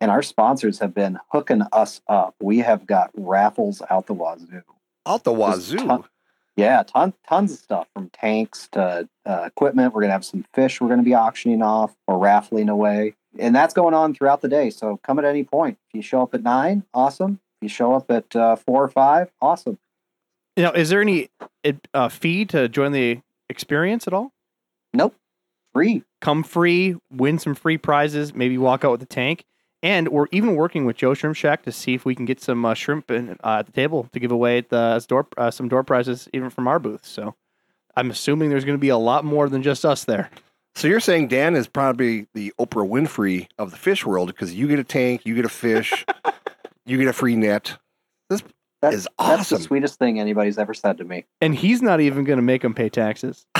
[0.00, 2.34] And our sponsors have been hooking us up.
[2.42, 4.62] We have got raffles out the wazoo.
[5.06, 5.40] Out the Just
[5.72, 5.86] wazoo.
[5.86, 6.04] ton-
[6.56, 9.94] Yeah, ton, tons of stuff from tanks to uh, equipment.
[9.94, 13.14] We're going to have some fish we're going to be auctioning off or raffling away.
[13.38, 14.70] And that's going on throughout the day.
[14.70, 15.78] So come at any point.
[15.88, 17.40] If you show up at nine, awesome.
[17.60, 19.78] If you show up at uh, four or five, awesome.
[20.56, 21.28] Now, is there any
[21.92, 24.32] uh, fee to join the experience at all?
[24.94, 25.14] Nope.
[25.74, 26.02] Free.
[26.22, 29.44] Come free, win some free prizes, maybe walk out with a tank.
[29.82, 32.64] And we're even working with Joe Shrimp Shack to see if we can get some
[32.64, 35.50] uh, shrimp in, uh, at the table to give away at the as door uh,
[35.50, 37.04] some door prizes even from our booth.
[37.04, 37.34] So
[37.94, 40.30] I'm assuming there's going to be a lot more than just us there.
[40.74, 44.68] So you're saying Dan is probably the Oprah Winfrey of the fish world because you
[44.68, 46.04] get a tank, you get a fish,
[46.86, 47.78] you get a free net.
[48.28, 48.42] This
[48.82, 49.62] That, Is That's the awesome.
[49.62, 51.24] sweetest thing anybody's ever said to me.
[51.40, 53.46] And he's not even going to make them pay taxes.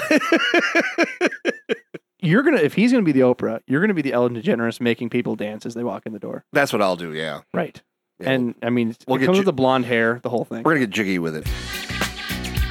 [2.26, 5.10] You're gonna if he's gonna be the Oprah, you're gonna be the Ellen DeGeneres making
[5.10, 6.44] people dance as they walk in the door.
[6.52, 7.12] That's what I'll do.
[7.12, 7.42] Yeah.
[7.54, 7.80] Right.
[8.20, 10.44] Yeah, and I mean, we'll it get comes you- with the blonde hair, the whole
[10.44, 10.62] thing.
[10.62, 11.46] we're gonna get jiggy with it.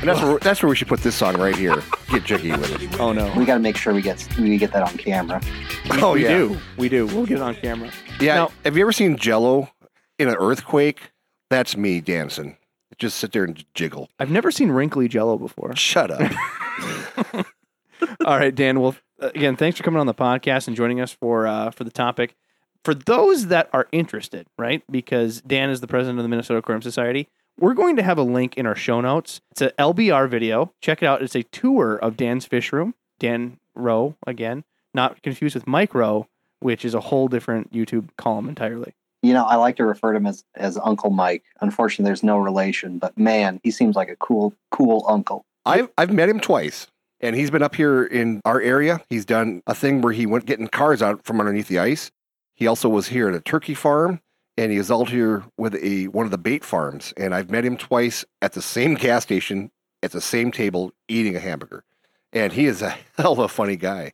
[0.01, 1.81] And that's where that's where we should put this song right here.
[2.09, 2.99] Get jiggy with it.
[2.99, 3.31] Oh no.
[3.35, 5.41] We got to make sure we get we get that on camera.
[5.93, 6.29] Oh we yeah.
[6.37, 6.57] do.
[6.77, 7.05] We do.
[7.07, 7.89] We'll get it on camera.
[8.19, 8.35] Yeah.
[8.35, 9.69] Now- have you ever seen Jello
[10.19, 11.11] in an earthquake?
[11.49, 12.57] That's me dancing.
[12.97, 14.09] Just sit there and jiggle.
[14.19, 15.75] I've never seen wrinkly jello before.
[15.75, 16.31] Shut up.
[18.25, 18.79] All right, Dan.
[18.79, 21.91] Well, again, thanks for coming on the podcast and joining us for uh, for the
[21.91, 22.35] topic.
[22.83, 24.83] For those that are interested, right?
[24.89, 27.27] Because Dan is the president of the Minnesota Aquarium Society.
[27.57, 29.41] We're going to have a link in our show notes.
[29.51, 30.73] It's a LBR video.
[30.81, 31.21] Check it out.
[31.21, 32.93] It's a tour of Dan's fish room.
[33.17, 36.27] Dan Rowe again, not confused with Mike Rowe,
[36.59, 38.93] which is a whole different YouTube column entirely.
[39.21, 41.43] You know, I like to refer to him as as Uncle Mike.
[41.61, 45.45] Unfortunately, there's no relation, but man, he seems like a cool cool uncle.
[45.65, 46.87] I've I've met him twice,
[47.21, 49.01] and he's been up here in our area.
[49.09, 52.11] He's done a thing where he went getting cars out from underneath the ice.
[52.53, 54.21] He also was here at a turkey farm,
[54.57, 57.13] and he is out here with a one of the bait farms.
[57.17, 59.71] And I've met him twice at the same gas station
[60.03, 61.83] at the same table eating a hamburger.
[62.31, 64.13] And he is a hell of a funny guy.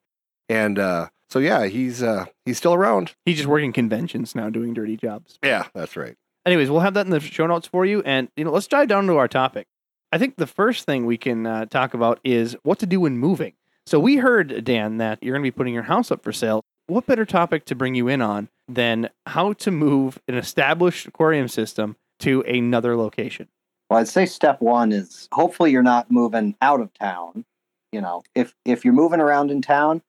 [0.49, 3.13] And uh, so yeah, he's uh, he's still around.
[3.25, 5.37] He's just working conventions now, doing dirty jobs.
[5.43, 6.15] Yeah, that's right.
[6.45, 8.01] anyways, we'll have that in the show notes for you.
[8.03, 9.67] And you know, let's dive down to our topic.
[10.13, 13.17] I think the first thing we can uh, talk about is what to do when
[13.17, 13.53] moving.
[13.85, 16.61] So we heard Dan that you're going to be putting your house up for sale.
[16.87, 21.47] What better topic to bring you in on than how to move an established aquarium
[21.47, 23.47] system to another location?
[23.89, 27.45] Well, I'd say step one is hopefully you're not moving out of town.
[27.93, 30.01] You know, if if you're moving around in town,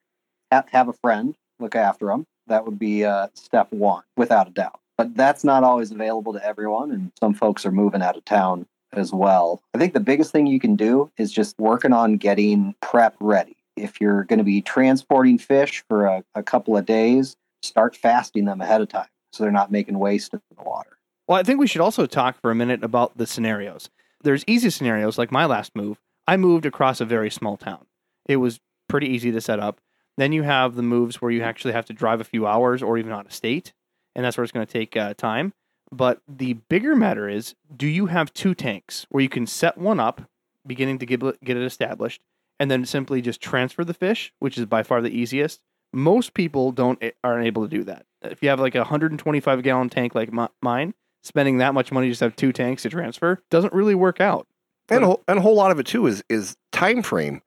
[0.51, 2.27] have, have a friend look after them.
[2.49, 4.81] That would be uh, step one, without a doubt.
[4.99, 8.67] But that's not always available to everyone, and some folks are moving out of town
[8.93, 9.63] as well.
[9.75, 13.57] I think the biggest thing you can do is just working on getting prep ready.
[13.77, 18.45] If you're going to be transporting fish for a, a couple of days, start fasting
[18.45, 20.99] them ahead of time so they're not making waste of the water.
[21.27, 23.89] Well, I think we should also talk for a minute about the scenarios.
[24.23, 25.99] There's easy scenarios, like my last move.
[26.27, 27.87] I moved across a very small town.
[28.29, 29.81] It was pretty easy to set up.
[30.19, 32.99] Then you have the moves where you actually have to drive a few hours or
[32.99, 33.73] even out of state,
[34.15, 35.55] and that's where it's going to take uh, time.
[35.93, 40.01] But the bigger matter is do you have two tanks where you can set one
[40.01, 40.23] up,
[40.67, 42.23] beginning to get, it- get it established,
[42.59, 45.61] and then simply just transfer the fish, which is by far the easiest?
[45.93, 48.07] Most people don't eh, aren't able to do that.
[48.23, 52.09] If you have like a 125 gallon tank like mi- mine, spending that much money
[52.09, 54.47] just to have two tanks to transfer doesn't really work out.
[54.89, 57.43] And a, whole- and a whole lot of it too is is time frame.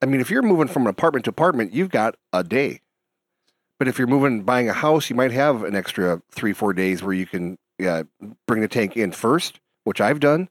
[0.00, 2.80] I mean, if you're moving from an apartment to apartment, you've got a day.
[3.80, 7.02] But if you're moving buying a house, you might have an extra three four days
[7.02, 8.04] where you can uh,
[8.46, 10.48] bring the tank in first, which I've done,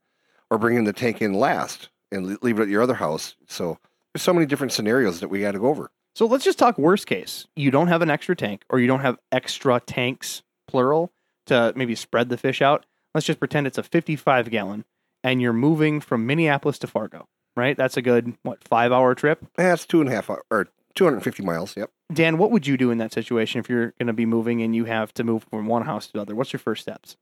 [0.49, 3.35] or bring in the tank in last and leave it at your other house.
[3.47, 3.77] So
[4.13, 5.91] there's so many different scenarios that we got to go over.
[6.15, 7.45] So let's just talk worst case.
[7.55, 11.11] You don't have an extra tank, or you don't have extra tanks, plural,
[11.45, 12.85] to maybe spread the fish out.
[13.13, 14.85] Let's just pretend it's a 55 gallon
[15.23, 17.27] and you're moving from Minneapolis to Fargo.
[17.55, 17.75] right?
[17.75, 19.45] That's a good what five hour trip.
[19.55, 21.75] That's two and a half hour, or 250 miles.
[21.77, 21.89] Yep.
[22.13, 24.75] Dan, what would you do in that situation if you're going to be moving and
[24.75, 26.35] you have to move from one house to the other?
[26.35, 27.15] What's your first steps?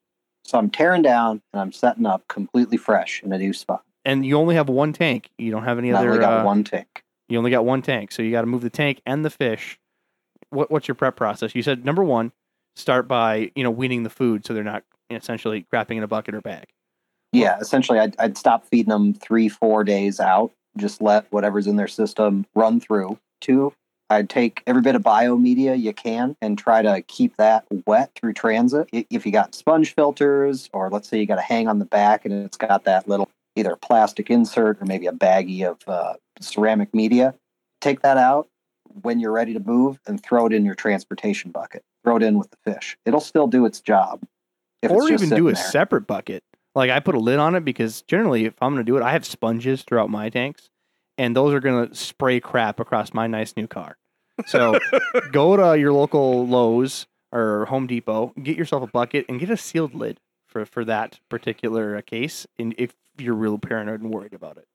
[0.43, 3.83] So I'm tearing down and I'm setting up completely fresh in a new spot.
[4.03, 5.29] And you only have one tank.
[5.37, 6.09] You don't have any And I other.
[6.09, 7.03] only got uh, one tank.
[7.27, 9.79] You only got one tank, so you got to move the tank and the fish.
[10.51, 11.55] What what's your prep process?
[11.55, 12.31] You said number one,
[12.75, 16.35] start by you know weaning the food so they're not essentially crapping in a bucket
[16.35, 16.65] or bag.
[17.33, 20.51] Yeah, essentially, I'd, I'd stop feeding them three, four days out.
[20.77, 23.17] Just let whatever's in their system run through.
[23.45, 23.73] Two,
[24.09, 28.33] I'd take every bit of biomedia you can and try to keep that wet through
[28.33, 28.89] transit.
[28.91, 32.25] If you got sponge filters, or let's say you got a hang on the back
[32.25, 36.91] and it's got that little either plastic insert or maybe a baggie of uh, ceramic
[36.93, 37.35] media,
[37.81, 38.47] take that out
[39.01, 41.83] when you're ready to move and throw it in your transportation bucket.
[42.03, 42.97] Throw it in with the fish.
[43.05, 44.23] It'll still do its job.
[44.89, 45.63] Or even do a there.
[45.63, 46.43] separate bucket.
[46.73, 49.03] Like I put a lid on it because generally, if I'm going to do it,
[49.03, 50.69] I have sponges throughout my tanks,
[51.17, 53.97] and those are going to spray crap across my nice new car.
[54.47, 54.79] So
[55.31, 59.57] go to your local Lowe's or Home Depot, get yourself a bucket, and get a
[59.57, 62.47] sealed lid for for that particular uh, case.
[62.57, 64.67] And if you're real paranoid and worried about it,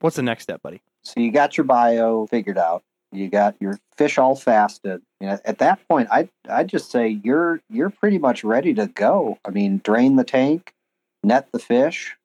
[0.00, 0.82] what's the next step, buddy?
[1.02, 2.82] So you got your bio figured out.
[3.10, 5.00] You got your fish all fasted.
[5.20, 8.86] You know, at that point, I I just say you're you're pretty much ready to
[8.86, 9.38] go.
[9.44, 10.74] I mean, drain the tank,
[11.22, 12.16] net the fish,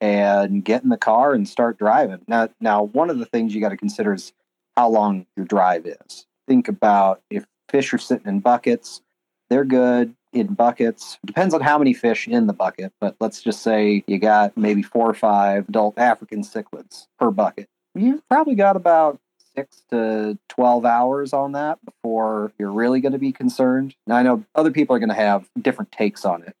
[0.00, 2.20] and get in the car and start driving.
[2.28, 4.32] Now, now one of the things you got to consider is
[4.76, 6.26] how long your drive is.
[6.46, 9.02] Think about if fish are sitting in buckets,
[9.50, 11.18] they're good in buckets.
[11.24, 14.82] Depends on how many fish in the bucket, but let's just say you got maybe
[14.82, 17.68] four or five adult African cichlids per bucket.
[17.94, 19.18] You've probably got about
[19.56, 23.96] six to 12 hours on that before you're really going to be concerned.
[24.06, 26.54] Now, I know other people are going to have different takes on it.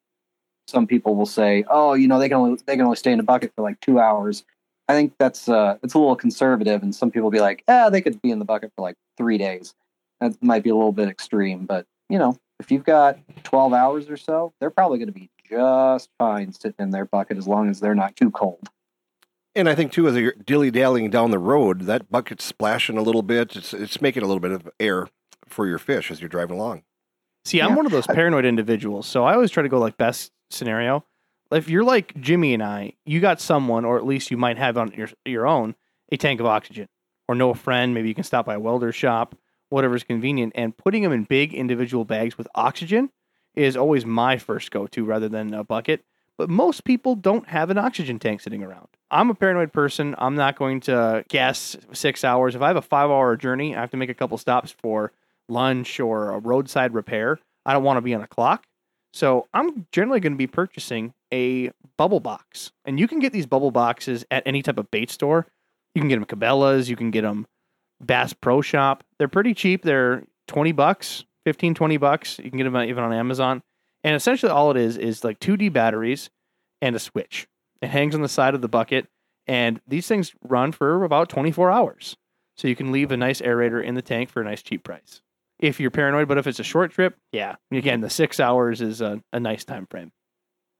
[0.68, 3.20] Some people will say, "Oh, you know, they can only they can only stay in
[3.20, 4.44] a bucket for like two hours."
[4.88, 7.90] I think that's uh, it's a little conservative, and some people will be like, "Ah,
[7.90, 9.74] they could be in the bucket for like three days."
[10.20, 14.10] That might be a little bit extreme, but you know, if you've got 12 hours
[14.10, 17.70] or so, they're probably going to be just fine sitting in their bucket as long
[17.70, 18.68] as they're not too cold.
[19.54, 23.02] And I think too, as you're dilly dallying down the road, that bucket's splashing a
[23.02, 23.56] little bit.
[23.56, 25.08] It's it's making a little bit of air
[25.46, 26.82] for your fish as you're driving along.
[27.48, 27.76] See, I'm Yeah.
[27.76, 31.06] one of those paranoid individuals, so I always try to go like best scenario.
[31.50, 34.76] If you're like Jimmy and I, you got someone, or at least you might have
[34.76, 35.74] on your your own,
[36.12, 36.88] a tank of oxygen,
[37.26, 37.94] or know a friend.
[37.94, 39.34] Maybe you can stop by a welder shop,
[39.70, 43.08] whatever's convenient, and putting them in big individual bags with oxygen
[43.54, 46.04] is always my first go to rather than a bucket.
[46.36, 48.88] But most people don't have an oxygen tank sitting around.
[49.10, 50.14] I'm a paranoid person.
[50.18, 52.54] I'm not going to guess six hours.
[52.54, 55.12] If I have a five hour journey, I have to make a couple stops for
[55.48, 57.38] lunch or a roadside repair.
[57.64, 58.64] I don't want to be on a clock.
[59.12, 62.72] So I'm generally going to be purchasing a bubble box.
[62.84, 65.46] And you can get these bubble boxes at any type of bait store.
[65.94, 67.46] You can get them Cabela's, you can get them
[68.00, 69.02] Bass Pro Shop.
[69.18, 69.82] They're pretty cheap.
[69.82, 72.38] They're 20 bucks, 15, 20 bucks.
[72.38, 73.62] You can get them even on Amazon.
[74.04, 76.30] And essentially all it is is like 2D batteries
[76.80, 77.48] and a switch.
[77.82, 79.08] It hangs on the side of the bucket
[79.46, 82.16] and these things run for about 24 hours.
[82.56, 85.22] So you can leave a nice aerator in the tank for a nice cheap price
[85.58, 86.28] if you're paranoid.
[86.28, 89.64] But if it's a short trip, yeah, again, the six hours is a, a nice
[89.64, 90.12] time frame.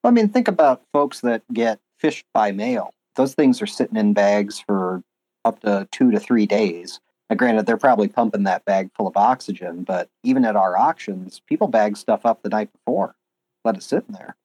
[0.05, 2.95] I mean, think about folks that get fish by mail.
[3.17, 5.03] Those things are sitting in bags for
[5.45, 7.01] up to two to three days.
[7.29, 11.43] Now, granted, they're probably pumping that bag full of oxygen, but even at our auctions,
[11.47, 13.17] people bag stuff up the night before,
[13.65, 14.37] let it sit in there.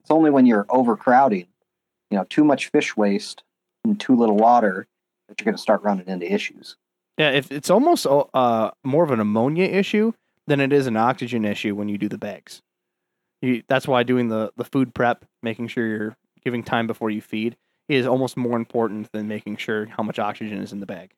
[0.00, 1.48] It's only when you're overcrowding,
[2.10, 3.42] you know, too much fish waste
[3.84, 4.86] and too little water
[5.28, 6.76] that you're going to start running into issues.
[7.18, 10.12] Yeah, if it's almost uh, more of an ammonia issue
[10.46, 12.62] than it is an oxygen issue when you do the bags.
[13.40, 17.20] You, that's why doing the the food prep, making sure you're giving time before you
[17.20, 17.56] feed,
[17.88, 21.12] is almost more important than making sure how much oxygen is in the bag.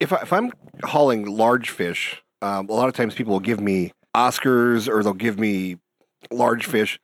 [0.00, 0.52] If, I, if I'm
[0.84, 5.12] hauling large fish, um, a lot of times people will give me Oscars or they'll
[5.12, 5.78] give me
[6.30, 6.98] large fish.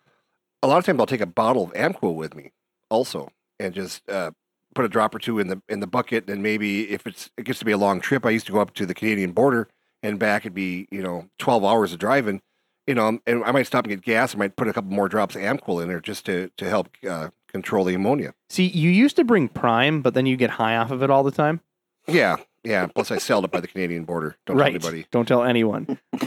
[0.63, 2.53] A lot of times I'll take a bottle of AmQuel with me
[2.91, 4.31] also and just uh,
[4.75, 6.29] put a drop or two in the in the bucket.
[6.29, 8.61] And maybe if it's it gets to be a long trip, I used to go
[8.61, 9.69] up to the Canadian border
[10.03, 10.43] and back.
[10.43, 12.43] It'd be you know 12 hours of driving.
[12.87, 14.35] You know, and I might stop and get gas.
[14.35, 16.91] I might put a couple more drops of AmQuel in there just to to help
[17.09, 18.35] uh, control the ammonia.
[18.51, 21.23] See, you used to bring Prime, but then you get high off of it all
[21.23, 21.61] the time.
[22.07, 22.87] Yeah, yeah.
[22.89, 24.37] Plus, I sold it by the Canadian border.
[24.45, 24.65] Don't right.
[24.79, 25.07] tell anybody.
[25.11, 25.99] Don't tell anyone.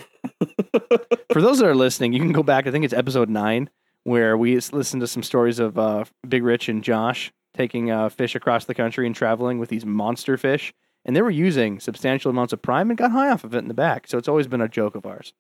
[1.32, 2.66] For those that are listening, you can go back.
[2.66, 3.70] I think it's episode nine
[4.04, 8.10] where we s- listened to some stories of uh, Big Rich and Josh taking uh,
[8.10, 12.30] fish across the country and traveling with these monster fish, and they were using substantial
[12.30, 14.08] amounts of prime and got high off of it in the back.
[14.08, 15.34] So it's always been a joke of ours.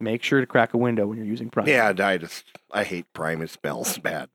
[0.00, 1.66] Make sure to crack a window when you're using prime.
[1.68, 3.42] Yeah, I just I hate prime.
[3.42, 4.28] It smells bad.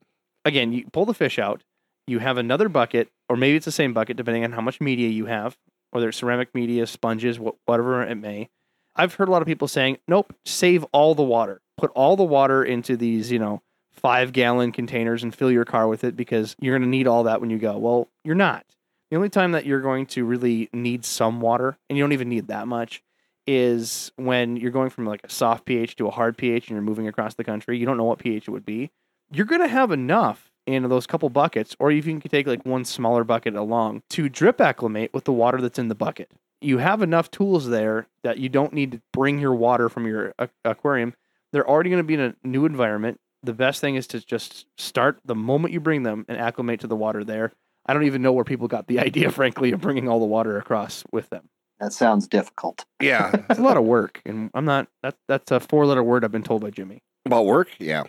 [0.44, 1.62] Again, you pull the fish out,
[2.06, 5.08] You have another bucket, or maybe it's the same bucket, depending on how much media
[5.08, 5.56] you have,
[5.90, 8.50] whether it's ceramic media, sponges, wh- whatever it may.
[8.94, 11.62] I've heard a lot of people saying, nope, save all the water.
[11.78, 13.62] Put all the water into these, you know,
[14.04, 17.22] five gallon containers and fill your car with it because you're going to need all
[17.22, 17.78] that when you go.
[17.78, 18.66] Well, you're not.
[19.10, 22.28] The only time that you're going to really need some water, and you don't even
[22.28, 23.02] need that much,
[23.46, 26.82] is when you're going from like a soft pH to a hard pH and you're
[26.82, 27.78] moving across the country.
[27.78, 28.90] You don't know what pH it would be.
[29.32, 32.66] You're going to have enough in those couple buckets, or even you can take like
[32.66, 36.30] one smaller bucket along to drip acclimate with the water that's in the bucket.
[36.60, 40.34] You have enough tools there that you don't need to bring your water from your
[40.62, 41.14] aquarium.
[41.52, 43.18] They're already going to be in a new environment.
[43.44, 46.86] The best thing is to just start the moment you bring them and acclimate to
[46.86, 47.52] the water there.
[47.86, 50.56] I don't even know where people got the idea, frankly, of bringing all the water
[50.56, 51.48] across with them.
[51.80, 52.84] That sounds difficult.
[53.00, 53.32] Yeah.
[53.50, 54.88] It's a lot of work, and I'm not.
[55.02, 57.02] That that's a four letter word I've been told by Jimmy.
[57.26, 58.04] About work, yeah.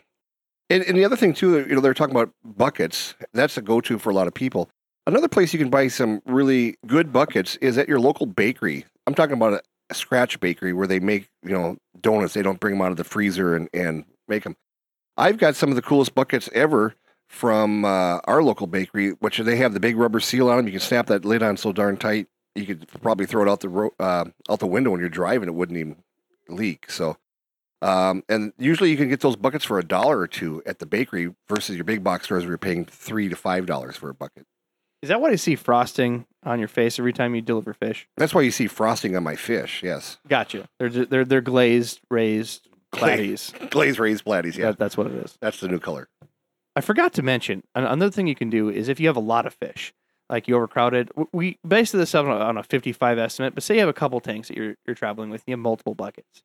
[0.69, 3.15] And, and the other thing too, you know, they're talking about buckets.
[3.33, 4.69] That's a go-to for a lot of people.
[5.07, 8.85] Another place you can buy some really good buckets is at your local bakery.
[9.05, 12.33] I'm talking about a, a scratch bakery where they make, you know, donuts.
[12.33, 14.55] They don't bring them out of the freezer and, and make them.
[15.17, 16.95] I've got some of the coolest buckets ever
[17.27, 20.65] from uh, our local bakery, which they have the big rubber seal on them.
[20.67, 22.27] You can snap that lid on so darn tight.
[22.55, 25.49] You could probably throw it out the ro- uh, out the window when you're driving.
[25.49, 25.97] It wouldn't even
[26.47, 26.89] leak.
[26.89, 27.17] So
[27.81, 30.85] um, and usually you can get those buckets for a dollar or two at the
[30.85, 34.13] bakery versus your big box stores where you're paying three to five dollars for a
[34.13, 34.45] bucket.
[35.01, 38.07] Is that why I see frosting on your face every time you deliver fish?
[38.17, 39.83] That's why you see frosting on my fish.
[39.83, 40.67] Yes, Gotcha.
[40.79, 43.53] They're they're they're glazed, raised platies.
[43.69, 44.55] glazed raised platies.
[44.57, 45.37] Yeah, That, that's what it is.
[45.41, 46.07] that's the new color.
[46.75, 49.21] I forgot to mention an- another thing you can do is if you have a
[49.21, 49.93] lot of fish,
[50.29, 51.07] like you overcrowded.
[51.09, 53.93] w- We based this on a, on a 55 estimate, but say you have a
[53.93, 56.43] couple tanks that you're you're traveling with, you have multiple buckets.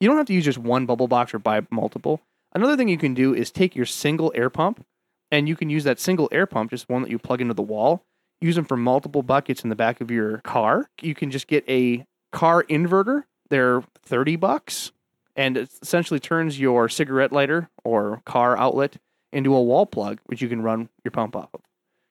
[0.00, 2.20] You don't have to use just one bubble box or buy multiple.
[2.54, 4.84] Another thing you can do is take your single air pump,
[5.30, 7.62] and you can use that single air pump, just one that you plug into the
[7.62, 8.04] wall.
[8.40, 10.90] Use them for multiple buckets in the back of your car.
[11.00, 13.22] You can just get a car inverter.
[13.48, 14.90] They're 30 bucks,
[15.36, 18.96] and it essentially turns your cigarette lighter or car outlet
[19.32, 21.60] into a wall plug, which you can run your pump off of.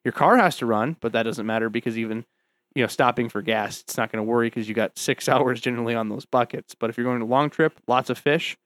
[0.04, 2.26] Your car has to run, but that doesn't matter because even
[2.74, 5.62] you know stopping for gas, it's not going to worry because you got six hours
[5.62, 6.76] generally on those buckets.
[6.76, 8.58] But if you're going a long trip, lots of fish,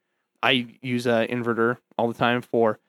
[0.41, 2.79] I use an inverter all the time for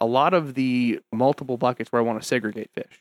[0.00, 3.00] a lot of the multiple buckets where I want to segregate fish.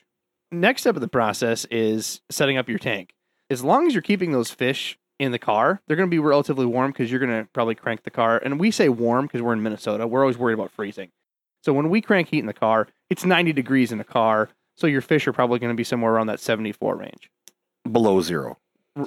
[0.51, 3.13] Next step of the process is setting up your tank.
[3.49, 6.65] As long as you're keeping those fish in the car, they're going to be relatively
[6.65, 8.37] warm because you're going to probably crank the car.
[8.43, 10.07] And we say warm because we're in Minnesota.
[10.07, 11.11] We're always worried about freezing.
[11.63, 14.49] So when we crank heat in the car, it's 90 degrees in the car.
[14.75, 17.31] So your fish are probably going to be somewhere around that 74 range,
[17.89, 18.57] Below zero.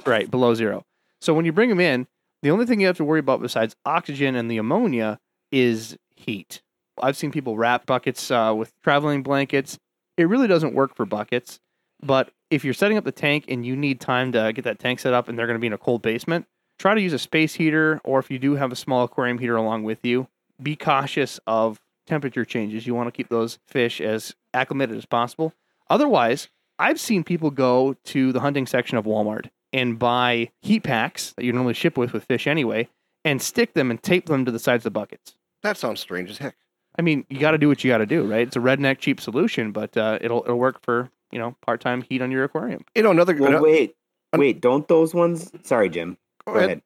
[0.05, 0.85] Right below zero.
[1.21, 2.07] So when you bring them in,
[2.41, 5.19] the only thing you have to worry about besides oxygen and the ammonia
[5.51, 6.61] is heat.
[7.01, 9.77] I've seen people wrap buckets uh, with traveling blankets.
[10.17, 11.59] It really doesn't work for buckets,
[12.01, 14.99] but if you're setting up the tank and you need time to get that tank
[14.99, 16.45] set up and they're going to be in a cold basement,
[16.77, 19.55] try to use a space heater or if you do have a small aquarium heater
[19.55, 20.27] along with you,
[20.61, 22.87] be cautious of temperature changes.
[22.87, 25.53] You want to keep those fish as acclimated as possible.
[25.89, 31.33] Otherwise, I've seen people go to the hunting section of Walmart and buy heat packs
[31.33, 32.87] that you normally ship with with fish anyway
[33.23, 35.35] and stick them and tape them to the sides of the buckets.
[35.61, 36.55] That sounds strange as heck.
[36.97, 38.47] I mean, you got to do what you got to do, right?
[38.47, 42.01] It's a redneck cheap solution, but uh, it'll it'll work for you know part time
[42.01, 42.83] heat on your aquarium.
[42.95, 43.35] You know another.
[43.35, 43.95] Well, ano- wait,
[44.33, 44.61] an- wait.
[44.61, 45.51] Don't those ones?
[45.63, 46.17] Sorry, Jim.
[46.45, 46.69] Go Go ahead.
[46.69, 46.81] ahead.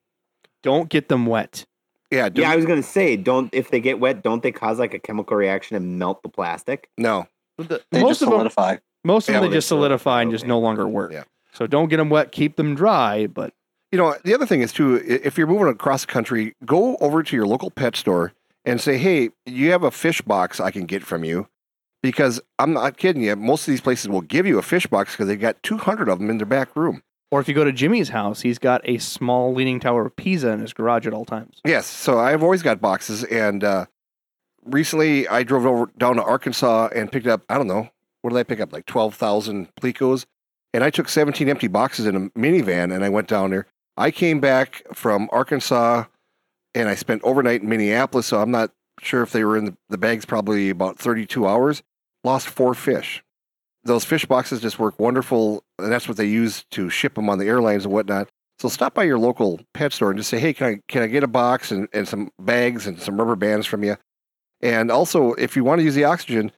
[0.61, 1.65] Don't get them wet.
[2.11, 2.29] Yeah.
[2.29, 4.93] do- Yeah, I was gonna say, don't if they get wet, don't they cause like
[4.93, 6.89] a chemical reaction and melt the plastic?
[6.97, 7.27] no.
[7.57, 8.77] The- They most just of them, solidify.
[9.03, 11.11] most of Yeah, them they they just solidify and just no longer work.
[11.11, 11.23] Yeah.
[11.51, 12.31] So don't get them wet.
[12.31, 13.27] Keep them dry.
[13.27, 13.53] But
[13.91, 17.21] You know, the other thing is too, if you're moving across the country, go over
[17.21, 18.33] to your local pet store
[18.65, 21.47] and say, "Hey, you have a fish box I can get from you?"
[22.03, 23.35] Because I'm not kidding you.
[23.35, 26.19] Most of these places will give you a fish box because they've got 200 of
[26.19, 27.01] them in their back room.
[27.31, 30.49] or if you go to Jimmy's house, he's got a small leaning tower of Pisa
[30.49, 31.61] in his garage at all times.
[31.65, 33.85] Yes, so I've always got boxes, and uh,
[34.63, 37.41] recently I drove over down to Arkansas and picked up.
[37.49, 37.89] I don't know
[38.23, 38.73] what did I pick up?
[38.73, 40.25] Like 12,000 plecos,
[40.73, 43.67] and I took 17 empty boxes in a minivan, and I went down there.
[43.97, 46.05] I came back from Arkansas,
[46.73, 48.27] and I spent overnight in Minneapolis.
[48.27, 50.25] So I'm not sure if they were in the, the bags.
[50.25, 51.83] Probably about 32 hours.
[52.23, 53.23] Lost four fish.
[53.83, 57.37] Those fish boxes just work wonderful, and that's what they use to ship them on
[57.37, 58.29] the airlines and whatnot.
[58.59, 61.07] So stop by your local pet store and just say, "Hey, can I can I
[61.07, 63.97] get a box and, and some bags and some rubber bands from you?"
[64.61, 66.51] And also, if you want to use the oxygen,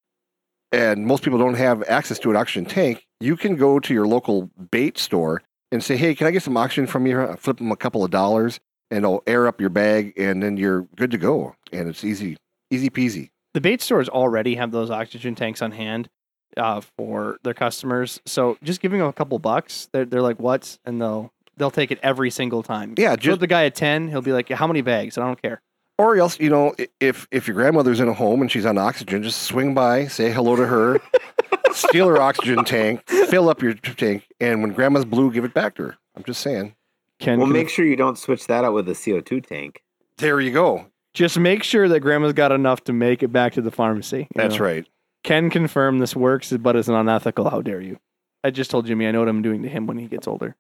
[0.72, 4.06] and most people don't have access to an oxygen tank, you can go to your
[4.06, 5.42] local bait store
[5.72, 8.04] and say, "Hey, can I get some oxygen from you?" Uh, Flip them a couple
[8.04, 8.60] of dollars,
[8.92, 11.56] and it'll air up your bag, and then you're good to go.
[11.74, 12.38] And it's easy,
[12.70, 13.30] easy peasy.
[13.56, 16.10] The bait stores already have those oxygen tanks on hand.
[16.58, 18.22] uh, for their customers.
[18.26, 20.78] So just giving them a couple bucks, they're, they're like, what?
[20.86, 22.96] And they'll they'll take it every single time.
[22.98, 25.18] Yeah, Just just the guy at 10, he'll be like, how many bags?
[25.18, 25.62] I don't care.
[25.98, 29.24] or else you know if if your grandmother's in a home and she's on oxygen,
[29.24, 31.00] just swing by, say hello to her,
[31.72, 35.76] steal her oxygen tank, fill up your tank, and when grandma's blue, give it back
[35.76, 35.98] to her.
[36.16, 36.76] I'm just saying.
[37.20, 39.82] Ken, Well, can- make sure you don't switch that out with a CO2 tank.
[40.18, 40.88] There you go.
[41.16, 44.28] Just make sure that grandma's got enough to make it back to the pharmacy.
[44.36, 44.66] That's know?
[44.66, 44.88] right.
[45.24, 47.50] Can confirm this works, but it's unethical.
[47.50, 47.98] How dare you?
[48.44, 50.56] I just told Jimmy I know what I'm doing to him when he gets older.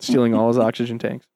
[0.00, 1.26] Stealing all his oxygen tanks.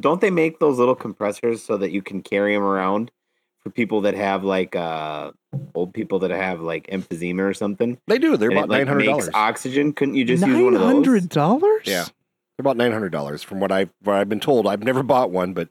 [0.00, 3.10] Don't they make those little compressors so that you can carry them around
[3.58, 5.32] for people that have like uh
[5.74, 7.98] old people that have like emphysema or something?
[8.06, 8.38] They do.
[8.38, 9.30] They're And about nine hundred makes dollars.
[9.34, 9.92] Oxygen?
[9.92, 10.92] Couldn't you just use one of those?
[10.92, 11.82] hundred dollars?
[11.84, 12.04] Yeah.
[12.04, 14.66] They're about nine hundred dollars from what I what I've been told.
[14.66, 15.68] I've never bought one, but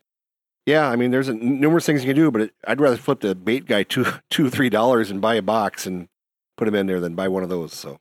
[0.65, 2.31] yeah, I mean, there's a, numerous things you can do.
[2.31, 5.41] But it, I'd rather flip the bait guy two two three dollars and buy a
[5.41, 6.07] box and
[6.57, 7.73] put him in there than buy one of those.
[7.73, 7.99] So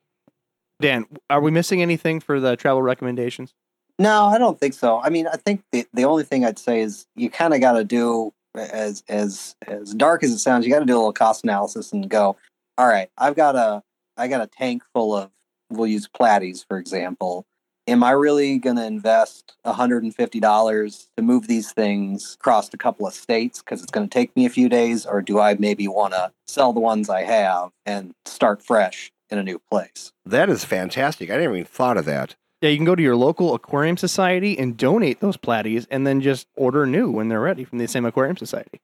[0.81, 3.55] Dan, are we missing anything for the travel recommendations?
[3.99, 4.99] No, I don't think so.
[5.01, 7.73] I mean, I think the, the only thing I'd say is you kind of got
[7.73, 10.65] to do as as as dark as it sounds.
[10.65, 12.37] You got to do a little cost analysis and go.
[12.79, 13.83] All right, I've got a
[14.17, 15.31] I got a tank full of.
[15.71, 17.47] We'll use platies for example.
[17.91, 23.13] Am I really going to invest $150 to move these things across a couple of
[23.13, 26.13] states because it's going to take me a few days, or do I maybe want
[26.13, 30.13] to sell the ones I have and start fresh in a new place?
[30.25, 31.31] that is fantastic.
[31.31, 32.37] I never even thought of that.
[32.61, 36.21] Yeah, you can go to your local aquarium society and donate those platies, and then
[36.21, 38.81] just order new when they're ready from the same aquarium society.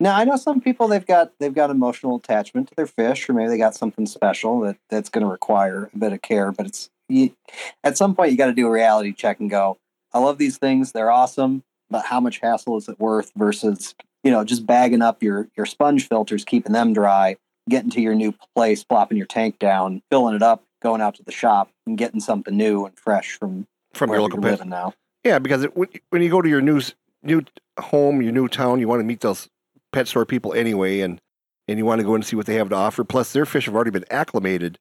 [0.00, 3.34] Now I know some people they've got they've got emotional attachment to their fish, or
[3.34, 6.52] maybe they got something special that that's going to require a bit of care.
[6.52, 7.34] But it's you,
[7.84, 9.78] at some point you got to do a reality check and go,
[10.12, 13.94] I love these things, they're awesome, but how much hassle is it worth versus
[14.24, 17.36] you know just bagging up your your sponge filters, keeping them dry,
[17.68, 21.22] getting to your new place, plopping your tank down, filling it up, going out to
[21.22, 24.94] the shop and getting something new and fresh from From your local living now.
[25.24, 26.80] Yeah, because it, when, when you go to your new
[27.22, 27.42] new
[27.78, 29.48] home, your new town, you want to meet those
[29.92, 31.20] pet store people anyway, and
[31.68, 33.04] and you want to go and see what they have to offer.
[33.04, 34.78] Plus, their fish have already been acclimated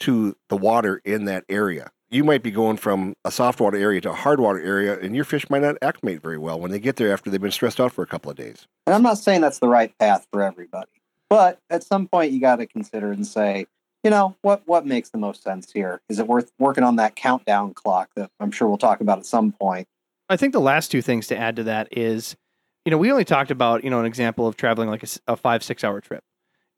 [0.00, 1.90] to the water in that area.
[2.10, 5.14] You might be going from a soft water area to a hard water area, and
[5.16, 7.80] your fish might not acclimate very well when they get there after they've been stressed
[7.80, 8.66] out for a couple of days.
[8.86, 10.90] And I'm not saying that's the right path for everybody,
[11.30, 13.66] but at some point you got to consider and say,
[14.04, 16.02] you know, what what makes the most sense here?
[16.08, 19.26] Is it worth working on that countdown clock that I'm sure we'll talk about at
[19.26, 19.86] some point?
[20.28, 22.36] I think the last two things to add to that is,
[22.84, 25.62] you know, we only talked about, you know, an example of traveling like a five,
[25.62, 26.24] six hour trip.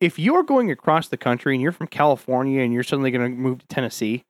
[0.05, 3.41] If you're going across the country and you're from California and you're suddenly going to
[3.41, 4.23] move to Tennessee,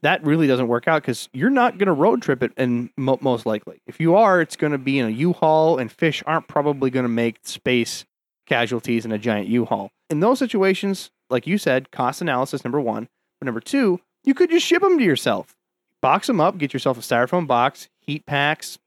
[0.00, 3.18] that really doesn't work out because you're not going to road trip it, and mo-
[3.20, 6.48] most likely, if you are, it's going to be in a U-Haul, and fish aren't
[6.48, 8.06] probably going to make space
[8.46, 9.90] casualties in a giant U-Haul.
[10.08, 13.06] In those situations, like you said, cost analysis number one,
[13.38, 15.54] but number two, you could just ship them to yourself.
[16.00, 18.78] Box them up, get yourself a styrofoam box, heat packs,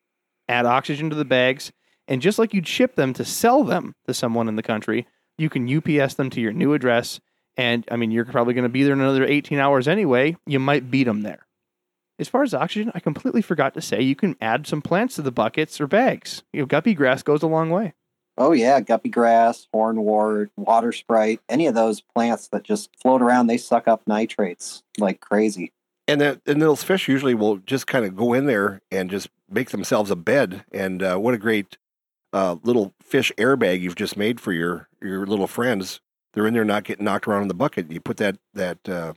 [0.50, 1.72] add oxygen to the bags,
[2.08, 5.06] and just like you'd ship them to sell them to someone in the country,
[5.42, 7.20] you can UPS them to your new address.
[7.58, 10.38] And I mean, you're probably going to be there in another 18 hours anyway.
[10.46, 11.48] You might beat them there.
[12.20, 15.24] As far as oxygen, I completely forgot to say you can add some plants to
[15.24, 16.44] the buckets or bags.
[16.54, 17.94] You know, guppy grass goes a long way.
[18.38, 23.48] Oh yeah, guppy grass, hornwort, water sprite, any of those plants that just float around,
[23.48, 25.74] they suck up nitrates like crazy.
[26.08, 29.30] And then and those fish usually will just kind of go in there and just
[29.50, 30.64] make themselves a bed.
[30.72, 31.78] And uh, what a great
[32.34, 36.02] uh, little fish airbag you've just made for your your little friends.
[36.34, 37.92] They're in there not getting knocked around in the bucket.
[37.92, 39.14] You put that that uh,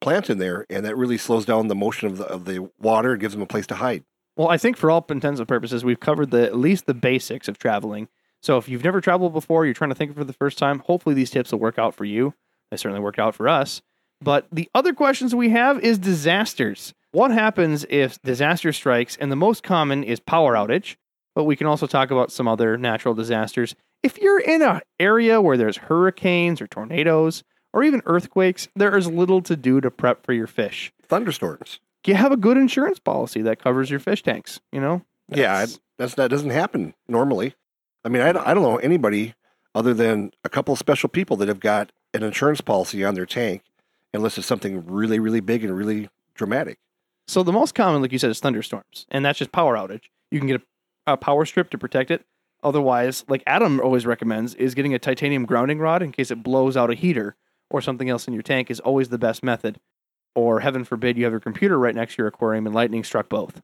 [0.00, 3.12] plant in there, and that really slows down the motion of the of the water
[3.12, 4.04] and gives them a place to hide.
[4.36, 7.48] Well, I think for all intents and purposes, we've covered the at least the basics
[7.48, 8.08] of traveling.
[8.42, 11.14] So if you've never traveled before, you're trying to think for the first time, hopefully
[11.14, 12.34] these tips will work out for you.
[12.70, 13.80] They certainly worked out for us.
[14.20, 16.94] But the other questions we have is disasters.
[17.12, 19.16] What happens if disaster strikes?
[19.16, 20.96] And the most common is power outage,
[21.34, 23.74] but we can also talk about some other natural disasters.
[24.02, 29.06] If you're in an area where there's hurricanes or tornadoes or even earthquakes, there is
[29.08, 30.92] little to do to prep for your fish.
[31.02, 31.80] Thunderstorms.
[32.06, 35.02] You have a good insurance policy that covers your fish tanks, you know?
[35.28, 37.54] Yeah, That's- I- that's that doesn't happen normally.
[38.04, 39.34] I mean, I don't, I don't know anybody
[39.74, 43.24] other than a couple of special people that have got an insurance policy on their
[43.26, 43.62] tank,
[44.12, 46.78] unless it's something really, really big and really dramatic.
[47.28, 50.02] So the most common, like you said, is thunderstorms, and that's just power outage.
[50.30, 50.64] You can get a,
[51.06, 52.24] a power strip to protect it.
[52.62, 56.76] Otherwise, like Adam always recommends, is getting a titanium grounding rod in case it blows
[56.76, 57.36] out a heater
[57.70, 59.78] or something else in your tank is always the best method.
[60.34, 63.28] Or heaven forbid, you have your computer right next to your aquarium and lightning struck
[63.28, 63.60] both.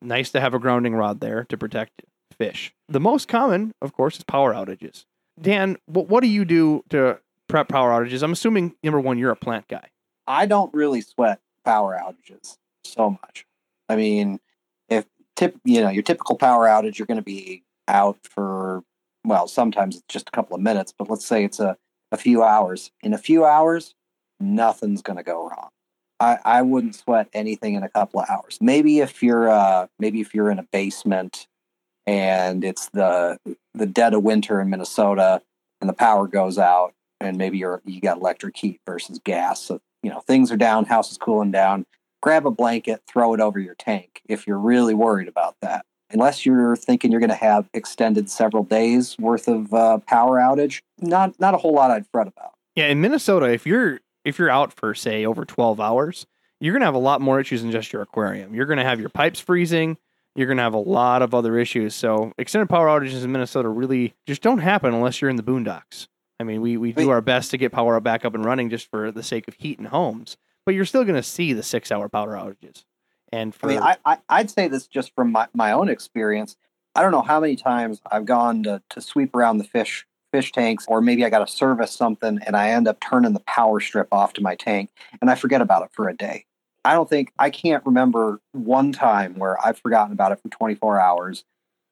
[0.00, 2.02] Nice to have a grounding rod there to protect
[2.36, 2.72] fish.
[2.88, 5.04] The most common, of course, is power outages.
[5.40, 8.22] Dan, what, what do you do to prep power outages.
[8.22, 9.88] I'm assuming number one, you're a plant guy.
[10.26, 13.46] I don't really sweat power outages so much.
[13.88, 14.38] I mean,
[15.38, 18.82] tip, you know, your typical power outage, you're going to be out for
[19.24, 21.76] well, sometimes it's just a couple of minutes, but let's say it's a,
[22.12, 22.90] a few hours.
[23.02, 23.94] In a few hours,
[24.40, 25.68] nothing's going to go wrong.
[26.20, 28.58] I, I wouldn't sweat anything in a couple of hours.
[28.60, 31.46] Maybe if you're uh, maybe if you're in a basement
[32.06, 33.38] and it's the
[33.74, 35.42] the dead of winter in Minnesota
[35.80, 39.62] and the power goes out and maybe you're you got electric heat versus gas.
[39.62, 41.86] So you know things are down, house is cooling down.
[42.20, 45.84] Grab a blanket, throw it over your tank if you're really worried about that.
[46.10, 50.80] Unless you're thinking you're going to have extended several days worth of uh, power outage,
[50.98, 52.52] not not a whole lot I'd fret about.
[52.74, 56.26] Yeah, in Minnesota, if you're if you're out for say over 12 hours,
[56.60, 58.54] you're going to have a lot more issues than just your aquarium.
[58.54, 59.98] You're going to have your pipes freezing.
[60.34, 61.94] You're going to have a lot of other issues.
[61.94, 66.06] So extended power outages in Minnesota really just don't happen unless you're in the boondocks.
[66.40, 68.88] I mean, we, we do our best to get power back up and running just
[68.90, 70.36] for the sake of heat in homes,
[70.68, 72.84] but you're still going to see the six hour power outages.
[73.32, 76.58] And I for mean, I, I I'd say this just from my, my own experience.
[76.94, 80.52] I don't know how many times I've gone to, to sweep around the fish fish
[80.52, 83.80] tanks, or maybe I got to service something and I end up turning the power
[83.80, 84.90] strip off to my tank
[85.22, 86.44] and I forget about it for a day.
[86.84, 91.00] I don't think I can't remember one time where I've forgotten about it for 24
[91.00, 91.44] hours,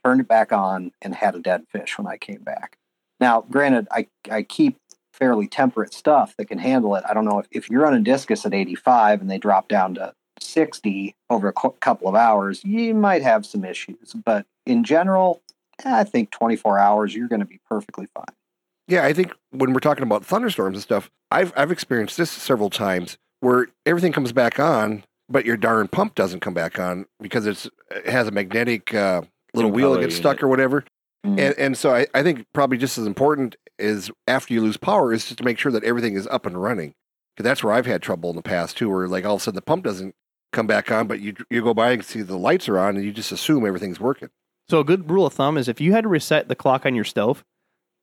[0.04, 2.76] turned it back on, and had a dead fish when I came back.
[3.20, 4.76] Now, granted, I, I keep
[5.16, 7.04] fairly temperate stuff that can handle it.
[7.08, 10.12] I don't know if, if you're running discus at 85 and they drop down to
[10.40, 14.14] 60 over a cou- couple of hours, you might have some issues.
[14.24, 15.42] But in general,
[15.84, 18.34] I think 24 hours, you're going to be perfectly fine.
[18.88, 22.70] Yeah, I think when we're talking about thunderstorms and stuff, I've I've experienced this several
[22.70, 27.46] times where everything comes back on, but your darn pump doesn't come back on because
[27.46, 29.22] it's it has a magnetic uh,
[29.54, 30.42] little wheel that gets stuck unit.
[30.44, 30.84] or whatever.
[31.26, 31.40] Mm.
[31.40, 35.12] And and so I, I think probably just as important is after you lose power
[35.12, 36.94] is just to make sure that everything is up and running.
[37.34, 39.44] Because that's where I've had trouble in the past too, where like all of a
[39.44, 40.14] sudden the pump doesn't
[40.52, 43.04] come back on, but you you go by and see the lights are on, and
[43.04, 44.30] you just assume everything's working.
[44.68, 46.94] so a good rule of thumb is if you had to reset the clock on
[46.94, 47.44] your stove,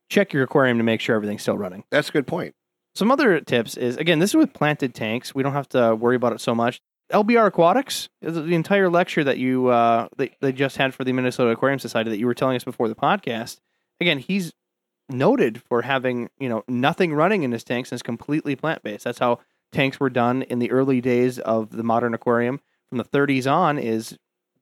[0.09, 1.83] check your aquarium to make sure everything's still running.
[1.89, 2.53] That's a good point.
[2.95, 5.33] Some other tips is again, this is with planted tanks.
[5.33, 6.79] We don't have to worry about it so much.
[7.11, 11.11] LBR Aquatics is the entire lecture that you uh, they, they just had for the
[11.11, 13.57] Minnesota Aquarium Society that you were telling us before the podcast.
[13.99, 14.53] Again, he's
[15.09, 19.03] noted for having you know nothing running in his tanks and is completely plant based.
[19.03, 19.39] That's how
[19.71, 22.59] tanks were done in the early days of the modern aquarium.
[22.89, 24.17] From the 30s on, is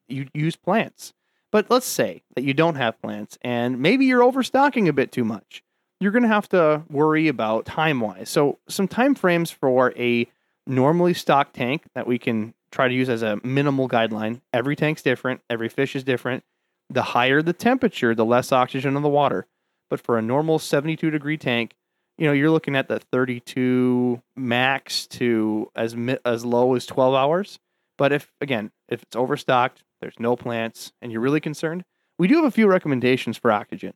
[0.07, 1.13] you use plants.
[1.51, 5.25] But let's say that you don't have plants and maybe you're overstocking a bit too
[5.25, 5.63] much
[6.01, 8.27] you're going to have to worry about time wise.
[8.27, 10.27] So, some time frames for a
[10.65, 14.41] normally stocked tank that we can try to use as a minimal guideline.
[14.51, 16.43] Every tank's different, every fish is different.
[16.89, 19.45] The higher the temperature, the less oxygen in the water.
[19.91, 21.73] But for a normal 72 degree tank,
[22.17, 27.13] you know, you're looking at the 32 max to as mi- as low as 12
[27.13, 27.59] hours.
[27.97, 31.83] But if again, if it's overstocked, there's no plants and you're really concerned,
[32.17, 33.93] we do have a few recommendations for oxygen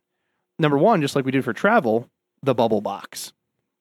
[0.58, 2.10] number one, just like we did for travel,
[2.42, 3.32] the bubble box.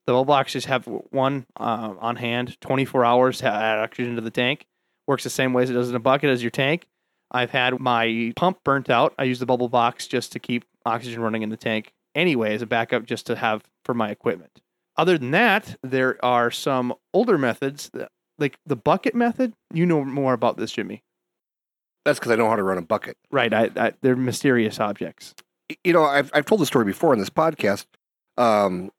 [0.05, 4.21] The bubble box just have one uh, on hand, 24 hours to add oxygen to
[4.21, 4.65] the tank.
[5.07, 6.87] Works the same way as it does in a bucket as your tank.
[7.31, 9.13] I've had my pump burnt out.
[9.19, 12.61] I use the bubble box just to keep oxygen running in the tank anyway as
[12.61, 14.61] a backup just to have for my equipment.
[14.97, 18.09] Other than that, there are some older methods, that,
[18.39, 19.53] like the bucket method.
[19.73, 21.03] You know more about this, Jimmy.
[22.05, 23.17] That's because I know how to run a bucket.
[23.31, 23.53] Right.
[23.53, 25.33] I, I, they're mysterious objects.
[25.83, 27.85] you know, I've I've told the story before on this podcast.
[28.37, 28.91] Um,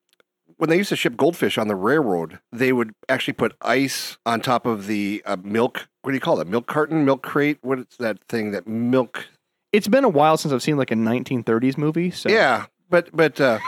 [0.58, 4.40] when they used to ship goldfish on the railroad, they would actually put ice on
[4.40, 5.86] top of the uh, milk.
[6.02, 6.46] What do you call it?
[6.46, 7.58] Milk carton, milk crate.
[7.62, 8.52] What's that thing?
[8.52, 9.26] That milk.
[9.72, 12.10] It's been a while since I've seen like a 1930s movie.
[12.10, 13.58] So Yeah, but but uh,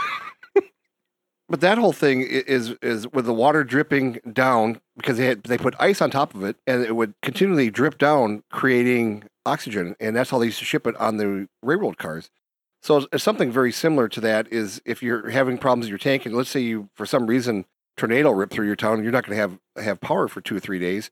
[1.48, 5.58] but that whole thing is is with the water dripping down because they had they
[5.58, 10.14] put ice on top of it and it would continually drip down, creating oxygen, and
[10.14, 12.30] that's how they used to ship it on the railroad cars.
[12.82, 16.34] So something very similar to that is if you're having problems with your tank, and
[16.34, 17.64] let's say you for some reason
[17.96, 20.60] tornado ripped through your town, you're not going to have have power for two or
[20.60, 21.10] three days.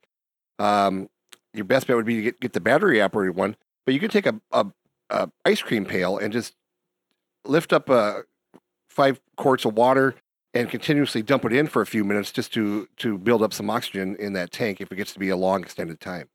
[0.59, 1.09] Um,
[1.53, 4.11] your best bet would be to get, get the battery operated one, but you could
[4.11, 4.67] take a, a,
[5.11, 6.55] a ice cream pail and just
[7.49, 8.23] lift up uh,
[8.89, 10.15] five quarts of water
[10.55, 13.69] and continuously dump it in for a few minutes just to to build up some
[13.69, 16.29] oxygen in that tank if it gets to be a long extended time.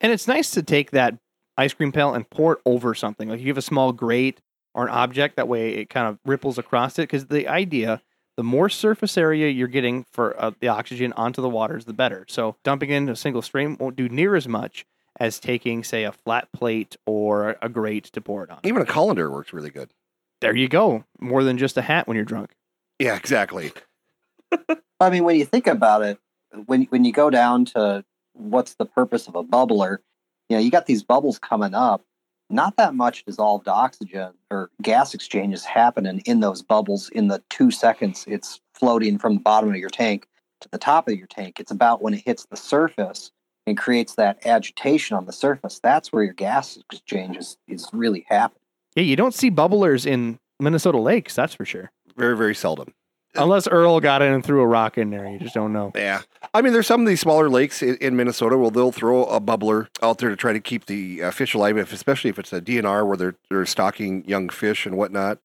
[0.00, 1.18] And it's nice to take that
[1.56, 3.28] ice cream pail and pour it over something.
[3.28, 4.40] Like you have a small grate
[4.74, 7.02] or an object, that way it kind of ripples across it.
[7.02, 8.00] Because the idea,
[8.36, 12.24] the more surface area you're getting for uh, the oxygen onto the waters, the better.
[12.28, 14.86] So dumping in a single stream won't do near as much
[15.20, 18.60] as taking, say, a flat plate or a grate to pour it on.
[18.62, 19.90] Even a colander works really good.
[20.40, 21.04] There you go.
[21.20, 22.50] More than just a hat when you're drunk.
[22.98, 23.72] Yeah, exactly.
[25.00, 26.18] I mean, when you think about it,
[26.66, 29.98] when when you go down to what's the purpose of a bubbler,
[30.48, 32.02] you know, you got these bubbles coming up.
[32.50, 37.42] Not that much dissolved oxygen or gas exchange is happening in those bubbles in the
[37.50, 40.26] two seconds it's floating from the bottom of your tank
[40.62, 41.60] to the top of your tank.
[41.60, 43.30] It's about when it hits the surface
[43.66, 45.78] and creates that agitation on the surface.
[45.82, 48.62] That's where your gas exchange is, is really happening.
[48.98, 51.92] Yeah, you don't see bubblers in Minnesota lakes, that's for sure.
[52.16, 52.94] Very, very seldom.
[53.36, 55.92] Unless Earl got in and threw a rock in there, you just don't know.
[55.94, 56.22] Yeah.
[56.52, 59.40] I mean, there's some of these smaller lakes in, in Minnesota where they'll throw a
[59.40, 62.52] bubbler out there to try to keep the uh, fish alive, if, especially if it's
[62.52, 65.38] a DNR where they're, they're stocking young fish and whatnot.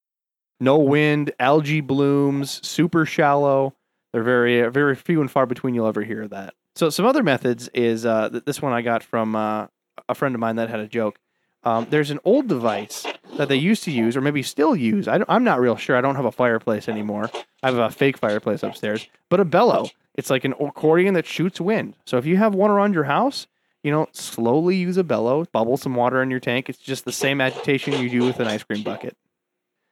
[0.59, 3.75] No wind, algae blooms, super shallow.
[4.13, 5.75] They're very, very few and far between.
[5.75, 6.55] You'll ever hear of that.
[6.75, 9.67] So some other methods is uh, this one I got from uh,
[10.09, 11.19] a friend of mine that had a joke.
[11.65, 13.05] Um, there's an old device
[13.37, 15.07] that they used to use, or maybe still use.
[15.07, 15.95] I am not real sure.
[15.95, 17.29] I don't have a fireplace anymore.
[17.61, 19.89] I have a fake fireplace upstairs, but a bellow.
[20.15, 21.95] It's like an accordion that shoots wind.
[22.05, 23.47] So if you have one around your house,
[23.83, 26.69] you know, slowly use a bellow, bubble some water in your tank.
[26.69, 29.17] It's just the same agitation you do with an ice cream bucket.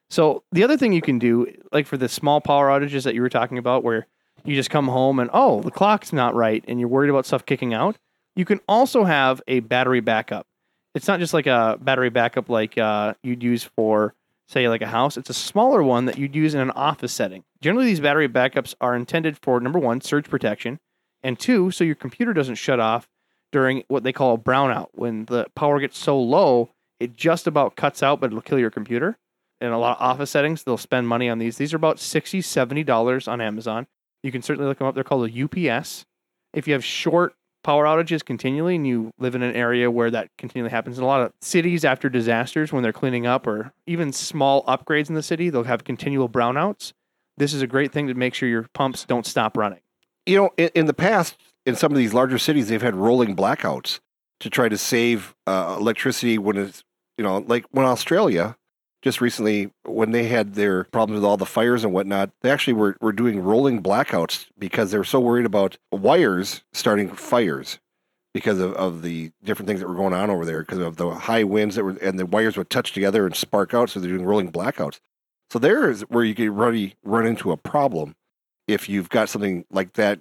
[0.09, 3.22] So the other thing you can do, like for the small power outages that you
[3.22, 4.07] were talking about, where
[4.43, 7.45] you just come home and oh, the clock's not right, and you're worried about stuff
[7.45, 7.97] kicking out,
[8.36, 10.47] you can also have a battery backup.
[10.94, 14.14] It's not just like a battery backup like uh, you'd use for
[14.48, 15.16] say like a house.
[15.18, 17.44] It's a smaller one that you'd use in an office setting.
[17.62, 20.80] Generally, these battery backups are intended for number one, surge protection,
[21.24, 23.08] and two, so your computer doesn't shut off
[23.52, 24.89] during what they call a brownout.
[24.92, 28.72] When the power gets so low, it just about cuts out, but it'll kill your
[28.72, 29.18] computer
[29.62, 31.58] in a lot of office settings, they'll spend money on these.
[31.58, 33.88] These are about $60, $70 on Amazon.
[34.24, 34.96] You can certainly look them up.
[34.96, 36.06] They're called a UPS.
[36.54, 40.30] If you have short power outages continually and you live in an area where that
[40.38, 44.12] continually happens, in a lot of cities after disasters, when they're cleaning up or even
[44.12, 46.93] small upgrades in the city, they'll have continual brownouts.
[47.38, 49.80] This is a great thing to make sure your pumps don't stop running.
[50.26, 53.36] You know, in, in the past, in some of these larger cities, they've had rolling
[53.36, 53.99] blackouts
[54.39, 56.84] to try to save uh, electricity when it's,
[57.18, 58.57] you know, like when Australia
[59.02, 62.74] just recently when they had their problems with all the fires and whatnot, they actually
[62.74, 67.80] were, were doing rolling blackouts because they were so worried about wires starting fires
[68.34, 71.10] because of, of the different things that were going on over there because of the
[71.12, 74.12] high winds that were and the wires would touch together and spark out so they're
[74.12, 74.99] doing rolling blackouts.
[75.49, 78.16] So there is where you could really run into a problem
[78.68, 80.20] if you've got something like that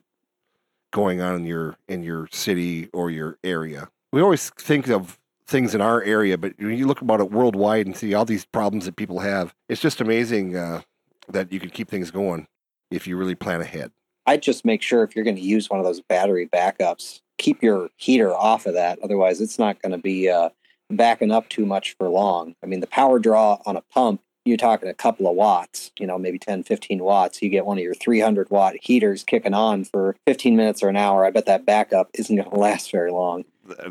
[0.91, 3.89] going on in your in your city or your area.
[4.13, 5.20] We always think of
[5.51, 8.45] things in our area, but when you look about it worldwide and see all these
[8.47, 10.83] problems that people have, it's just amazing uh,
[11.29, 12.47] that you can keep things going
[12.91, 13.91] if you really plan ahead.
[14.27, 17.63] I'd just make sure if you're going to use one of those battery backups, keep
[17.63, 18.99] your heater off of that.
[19.03, 20.51] Otherwise, it's not going to be uh,
[20.89, 22.55] backing up too much for long.
[22.63, 26.07] I mean, the power draw on a pump, you're talking a couple of watts, you
[26.07, 27.43] know, maybe 10, 15 watts.
[27.43, 30.97] You get one of your 300 watt heaters kicking on for 15 minutes or an
[30.97, 31.25] hour.
[31.25, 33.45] I bet that backup isn't going to last very long.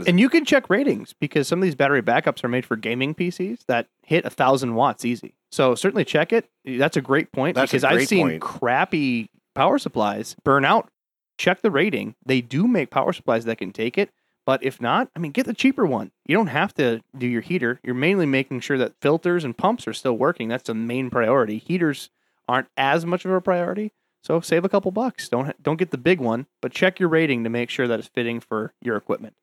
[0.07, 3.13] And you can check ratings because some of these battery backups are made for gaming
[3.15, 5.33] PCs that hit a thousand watts easy.
[5.51, 6.49] So certainly check it.
[6.65, 8.41] That's a great point That's because I've seen point.
[8.41, 10.89] crappy power supplies burn out.
[11.37, 12.15] Check the rating.
[12.25, 14.09] They do make power supplies that can take it.
[14.45, 16.11] But if not, I mean, get the cheaper one.
[16.25, 17.79] You don't have to do your heater.
[17.83, 20.47] You're mainly making sure that filters and pumps are still working.
[20.49, 21.59] That's the main priority.
[21.59, 22.09] Heaters
[22.47, 23.91] aren't as much of a priority.
[24.23, 25.29] So save a couple bucks.
[25.29, 28.07] Don't don't get the big one, but check your rating to make sure that it's
[28.07, 29.35] fitting for your equipment.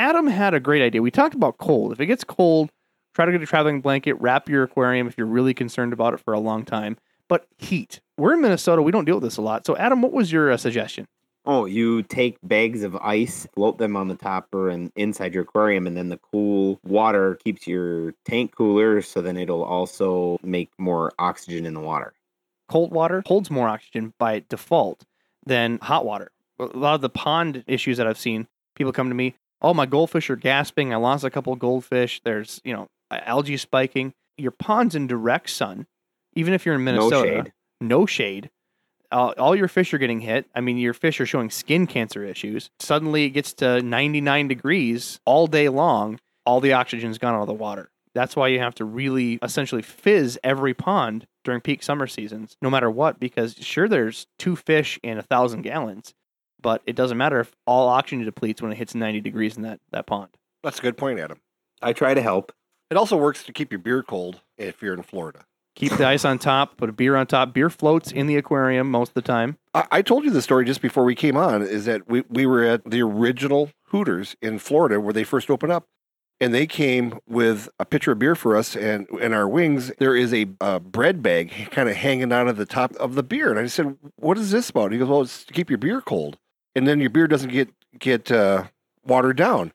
[0.00, 1.02] Adam had a great idea.
[1.02, 1.92] We talked about cold.
[1.92, 2.70] If it gets cold,
[3.14, 6.20] try to get a traveling blanket, wrap your aquarium if you're really concerned about it
[6.20, 6.96] for a long time.
[7.28, 8.00] But heat.
[8.16, 8.80] We're in Minnesota.
[8.80, 9.66] We don't deal with this a lot.
[9.66, 11.06] So, Adam, what was your uh, suggestion?
[11.44, 15.86] Oh, you take bags of ice, float them on the topper and inside your aquarium,
[15.86, 19.02] and then the cool water keeps your tank cooler.
[19.02, 22.14] So then it'll also make more oxygen in the water.
[22.70, 25.04] Cold water holds more oxygen by default
[25.44, 26.30] than hot water.
[26.58, 29.86] A lot of the pond issues that I've seen, people come to me, oh, my
[29.86, 30.92] goldfish are gasping.
[30.92, 32.20] I lost a couple of goldfish.
[32.24, 34.12] There's, you know, algae spiking.
[34.36, 35.86] Your pond's in direct sun,
[36.34, 37.16] even if you're in Minnesota.
[37.16, 37.52] No shade.
[37.80, 38.50] No shade.
[39.12, 40.46] Uh, all your fish are getting hit.
[40.54, 42.70] I mean, your fish are showing skin cancer issues.
[42.78, 46.20] Suddenly it gets to 99 degrees all day long.
[46.46, 47.90] All the oxygen's gone out of the water.
[48.14, 52.70] That's why you have to really essentially fizz every pond during peak summer seasons, no
[52.70, 56.14] matter what, because sure, there's two fish in a thousand gallons,
[56.62, 59.80] but it doesn't matter if all oxygen depletes when it hits 90 degrees in that,
[59.90, 60.30] that pond.
[60.62, 61.40] That's a good point, Adam.
[61.82, 62.52] I try to help.
[62.90, 65.44] It also works to keep your beer cold if you're in Florida.
[65.76, 67.54] Keep the ice on top, put a beer on top.
[67.54, 69.56] Beer floats in the aquarium most of the time.
[69.72, 71.62] I, I told you the story just before we came on.
[71.62, 75.72] Is that we, we were at the original Hooters in Florida where they first opened
[75.72, 75.86] up,
[76.40, 79.92] and they came with a pitcher of beer for us and and our wings.
[79.98, 83.22] There is a, a bread bag kind of hanging out of the top of the
[83.22, 85.70] beer, and I said, "What is this about?" And he goes, "Well, it's to keep
[85.70, 86.36] your beer cold,
[86.74, 87.68] and then your beer doesn't get
[87.98, 88.64] get uh,
[89.04, 89.72] watered down,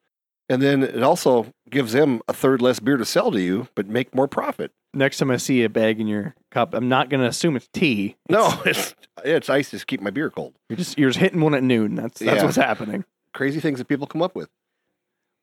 [0.50, 3.88] and then it also gives them a third less beer to sell to you, but
[3.88, 7.22] make more profit." Next time I see a bag in your cup, I'm not going
[7.22, 8.16] to assume it's tea.
[8.30, 10.54] No, it's it's ice to keep my beer cold.
[10.70, 11.96] You're just you're just hitting one at noon.
[11.96, 12.44] That's that's Yeah.
[12.46, 13.04] what's happening.
[13.34, 14.50] Crazy things that people come up with.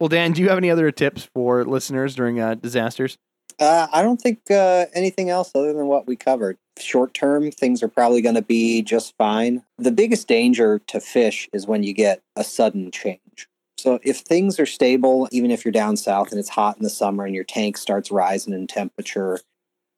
[0.01, 3.19] Well, Dan, do you have any other tips for listeners during uh, disasters?
[3.61, 6.57] Uh, I don't think uh, anything else other than what we covered.
[6.79, 9.62] Short term, things are probably going to be just fine.
[9.79, 13.49] The biggest danger to fish is when you get a sudden change.
[13.77, 16.91] So if things are stable, even if you're down south and it's hot in the
[16.91, 19.41] summer and your tank starts rising in temperature,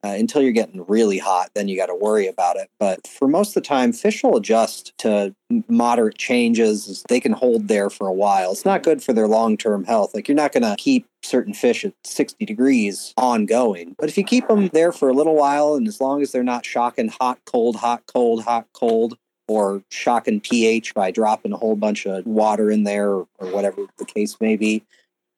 [0.05, 2.69] uh, until you're getting really hot, then you got to worry about it.
[2.79, 5.35] But for most of the time, fish will adjust to
[5.67, 7.03] moderate changes.
[7.09, 8.53] They can hold there for a while.
[8.53, 10.15] It's not good for their long term health.
[10.15, 13.95] Like you're not going to keep certain fish at 60 degrees ongoing.
[13.99, 16.43] But if you keep them there for a little while, and as long as they're
[16.43, 19.17] not shocking hot, cold, hot, cold, hot, cold,
[19.49, 23.87] or shocking pH by dropping a whole bunch of water in there or, or whatever
[23.97, 24.83] the case may be,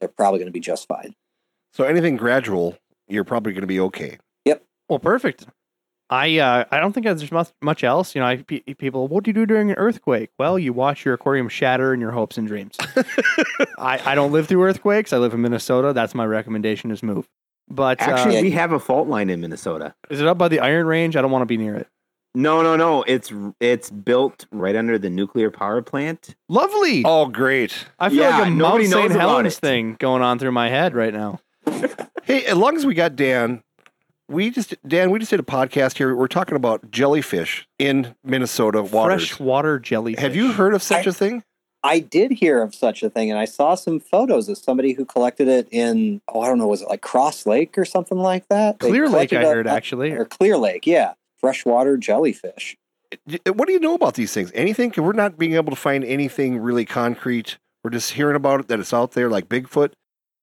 [0.01, 1.14] they're probably going to be just fine.
[1.73, 4.19] So anything gradual, you're probably going to be okay.
[4.89, 5.47] Well, perfect.
[6.09, 8.14] I uh, I don't think there's much, much else.
[8.14, 10.30] You know, I, pe- people, what do you do during an earthquake?
[10.39, 12.76] Well, you watch your aquarium shatter and your hopes and dreams.
[13.78, 15.12] I, I don't live through earthquakes.
[15.12, 15.93] I live in Minnesota.
[15.93, 17.28] That's my recommendation is move.
[17.68, 19.95] But Actually, uh, we have a fault line in Minnesota.
[20.09, 21.16] is it up by the Iron Range?
[21.16, 21.89] I don't want to be near it.
[22.37, 23.03] No, no, no.
[23.05, 26.37] It's it's built right under the nuclear power plant.
[26.49, 27.03] Lovely.
[27.05, 27.87] Oh, great.
[27.99, 29.11] I feel yeah, like a Mount nobody St.
[29.11, 31.41] Helens thing going on through my head right now.
[32.24, 33.62] Hey, as long as we got Dan,
[34.29, 36.14] we just Dan, we just did a podcast here.
[36.14, 39.29] We're talking about jellyfish in Minnesota waters.
[39.29, 40.20] Freshwater jellyfish.
[40.20, 41.43] Have you heard of such a thing?
[41.83, 45.05] I did hear of such a thing, and I saw some photos of somebody who
[45.05, 48.49] collected it in, oh, I don't know, was it like Cross Lake or something like
[48.49, 48.81] that?
[48.81, 49.33] Clear Lake?
[49.33, 50.11] I collected heard a- actually.
[50.11, 51.12] Or Clear Lake, yeah.
[51.37, 52.77] Freshwater jellyfish.
[53.47, 54.51] What do you know about these things?
[54.53, 54.93] Anything?
[54.97, 57.57] We're not being able to find anything really concrete.
[57.85, 59.93] We're just hearing about it that it's out there, like Bigfoot.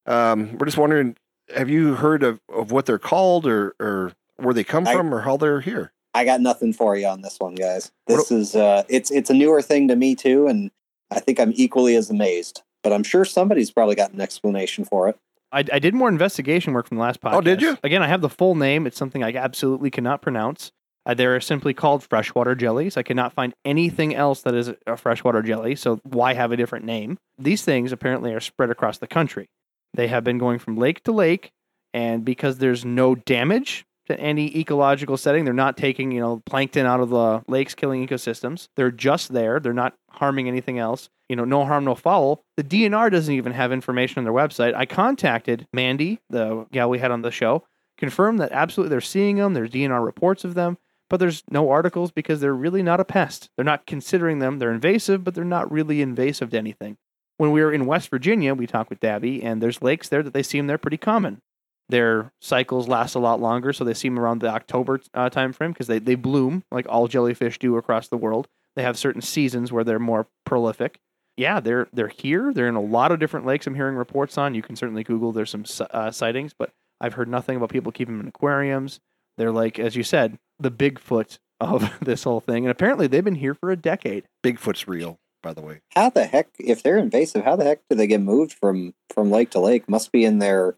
[0.06, 1.18] Um, we're just wondering,
[1.56, 5.14] have you heard of, of what they're called, or or where they come I- from,
[5.14, 5.92] or how they're here?
[6.16, 7.92] I got nothing for you on this one, guys.
[8.06, 10.70] This is uh it's it's a newer thing to me too, and
[11.10, 12.62] I think I'm equally as amazed.
[12.84, 15.18] But I'm sure somebody's probably got an explanation for it.
[15.52, 17.34] I, I did more investigation work from the last podcast.
[17.36, 17.78] Oh, did you?
[17.84, 18.86] Again, I have the full name.
[18.86, 20.72] It's something I absolutely cannot pronounce.
[21.06, 22.96] Uh, they're simply called freshwater jellies.
[22.98, 25.76] I cannot find anything else that is a freshwater jelly.
[25.76, 27.18] So why have a different name?
[27.38, 29.50] These things apparently are spread across the country.
[29.94, 31.52] They have been going from lake to lake,
[31.94, 36.86] and because there's no damage to any ecological setting, they're not taking you know plankton
[36.86, 38.68] out of the lakes, killing ecosystems.
[38.76, 39.60] They're just there.
[39.60, 41.10] They're not harming anything else.
[41.30, 42.44] You know, no harm, no foul.
[42.58, 44.76] The DNR doesn't even have information on their website.
[44.76, 47.64] I contacted Mandy, the gal we had on the show,
[47.98, 49.54] confirmed that absolutely they're seeing them.
[49.54, 50.78] There's DNR reports of them,
[51.10, 53.50] but there's no articles because they're really not a pest.
[53.56, 54.60] They're not considering them.
[54.60, 56.98] They're invasive, but they're not really invasive to anything.
[57.44, 60.34] When we were in West Virginia, we talked with Dabby, and there's lakes there that
[60.34, 61.42] they seem they're pretty common.
[61.90, 65.74] Their cycles last a lot longer, so they seem around the October uh, time frame
[65.74, 68.48] because they, they bloom like all jellyfish do across the world.
[68.78, 71.02] They have certain seasons where they're more prolific.
[71.36, 72.54] Yeah, they're they're here.
[72.54, 73.68] They're in a lot of different lakes.
[73.68, 74.56] I'm hearing reports on.
[74.56, 75.34] You can certainly Google.
[75.34, 76.72] There's some uh, sightings, but
[77.02, 79.02] I've heard nothing about people keeping them in aquariums.
[79.38, 83.36] They're like, as you said, the Bigfoot of this whole thing, and apparently they've been
[83.36, 84.24] here for a decade.
[84.46, 85.82] Bigfoot's real, by the way.
[85.94, 89.30] How the heck, if they're invasive, how the heck do they get moved from from
[89.30, 89.88] lake to lake?
[89.88, 90.78] Must be in their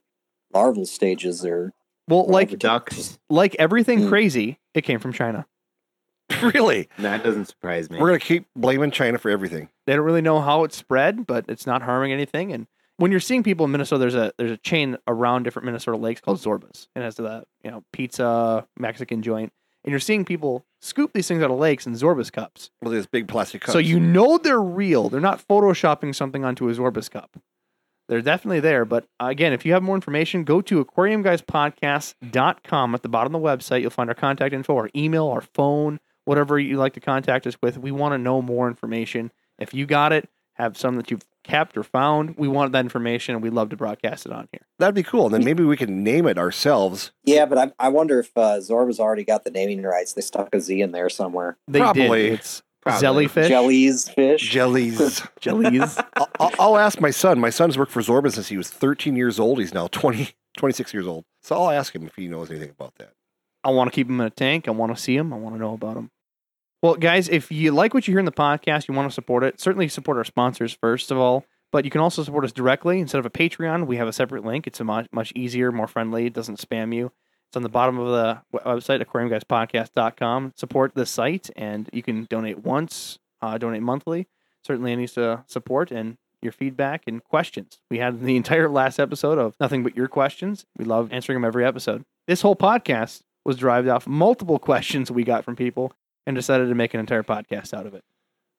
[0.53, 1.71] larval stages or
[2.09, 3.17] Well, like Ducks.
[3.29, 4.09] like everything Hmm.
[4.09, 5.45] crazy, it came from China.
[6.41, 6.89] really?
[6.99, 7.99] That doesn't surprise me.
[7.99, 9.69] We're gonna keep blaming China for everything.
[9.85, 12.51] They don't really know how it spread, but it's not harming anything.
[12.51, 15.97] And when you're seeing people in Minnesota, there's a there's a chain around different Minnesota
[15.97, 16.87] lakes called Zorbaz.
[16.95, 19.53] It has the you know pizza Mexican joint,
[19.83, 22.69] and you're seeing people scoop these things out of lakes in Zorbaz cups.
[22.81, 23.73] Well, there's big plastic cups.
[23.73, 25.09] So you know they're real.
[25.09, 27.35] They're not photoshopping something onto a Zorbaz cup.
[28.07, 28.85] They're definitely there.
[28.85, 32.95] But again, if you have more information, go to aquariumguyspodcast.com.
[32.95, 35.99] At the bottom of the website, you'll find our contact info, our email, our phone,
[36.25, 37.79] whatever you like to contact us with.
[37.79, 39.31] We want to know more information.
[39.57, 43.35] If you got it, have some that you've kept or found, we want that information
[43.35, 44.61] and we'd love to broadcast it on here.
[44.79, 45.25] that'd be cool.
[45.25, 47.11] And then maybe we can name it ourselves.
[47.23, 47.45] yeah.
[47.45, 50.13] But I, I wonder if uh, Zorbaz already got the naming rights.
[50.13, 51.57] They stuck a Z in there somewhere.
[51.67, 52.23] They Probably.
[52.29, 52.33] did.
[52.39, 53.01] It's Probably.
[53.01, 53.47] jellyfish.
[53.47, 54.49] Jellies fish.
[54.49, 55.21] Jellies.
[55.39, 55.97] Jellies.
[56.15, 57.39] I'll, I'll- I'll ask my son.
[57.39, 59.59] My son's worked for Zorba since he was 13 years old.
[59.59, 61.25] He's now 20, 26 years old.
[61.43, 63.11] So I'll ask him if he knows anything about that.
[63.63, 64.67] I want to keep him in a tank.
[64.67, 65.33] I want to see him.
[65.33, 66.11] I want to know about them.
[66.81, 69.43] Well, guys, if you like what you hear in the podcast, you want to support
[69.43, 71.45] it, certainly support our sponsors first of all.
[71.71, 73.85] But you can also support us directly instead of a Patreon.
[73.85, 74.65] We have a separate link.
[74.65, 76.27] It's a much much easier, more friendly.
[76.27, 77.11] It doesn't spam you.
[77.49, 80.53] It's on the bottom of the website, aquariumguyspodcast.com.
[80.55, 84.27] Support the site, and you can donate once, uh, donate monthly.
[84.65, 87.79] Certainly, any uh, support and your feedback and questions.
[87.89, 90.65] We had the entire last episode of nothing but your questions.
[90.77, 92.05] We love answering them every episode.
[92.27, 95.91] This whole podcast was derived off multiple questions we got from people
[96.25, 98.03] and decided to make an entire podcast out of it.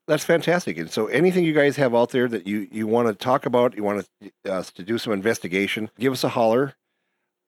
[0.08, 0.78] That's fantastic.
[0.78, 3.76] And so, anything you guys have out there that you, you want to talk about,
[3.76, 4.06] you want
[4.48, 6.74] us to do some investigation, give us a holler.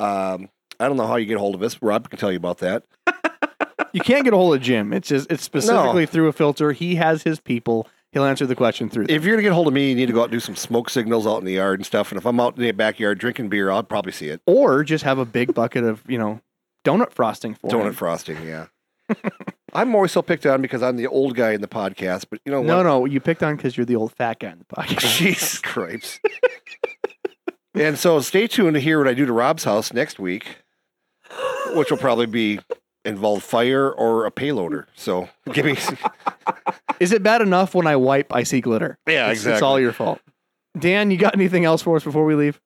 [0.00, 0.48] Um,
[0.80, 1.80] I don't know how you get a hold of us.
[1.82, 2.84] Rob can tell you about that.
[3.94, 4.92] You can't get a hold of Jim.
[4.92, 6.72] It's just it's specifically through a filter.
[6.72, 7.88] He has his people.
[8.12, 9.06] He'll answer the question through.
[9.08, 10.32] If you're going to get a hold of me, you need to go out and
[10.32, 12.12] do some smoke signals out in the yard and stuff.
[12.12, 14.42] And if I'm out in the backyard drinking beer, I'll probably see it.
[14.46, 16.42] or just have a big bucket of you know
[16.84, 17.92] donut frosting for Donut him.
[17.94, 18.66] frosting, yeah.
[19.74, 22.52] I'm always so picked on because I'm the old guy in the podcast, but you
[22.52, 22.82] know No, what?
[22.84, 25.18] no, no you picked on because you're the old fat guy in the podcast.
[25.18, 26.20] Jesus Christ.
[27.74, 30.56] and so stay tuned to hear what I do to Rob's house next week,
[31.74, 32.60] which will probably be
[33.04, 34.86] involve fire or a payloader.
[34.94, 35.76] So give me
[37.00, 38.98] Is it bad enough when I wipe, I see glitter?
[39.06, 40.20] Yeah, It's- It's all your fault.
[40.78, 42.60] Dan, you got anything else for us before we leave?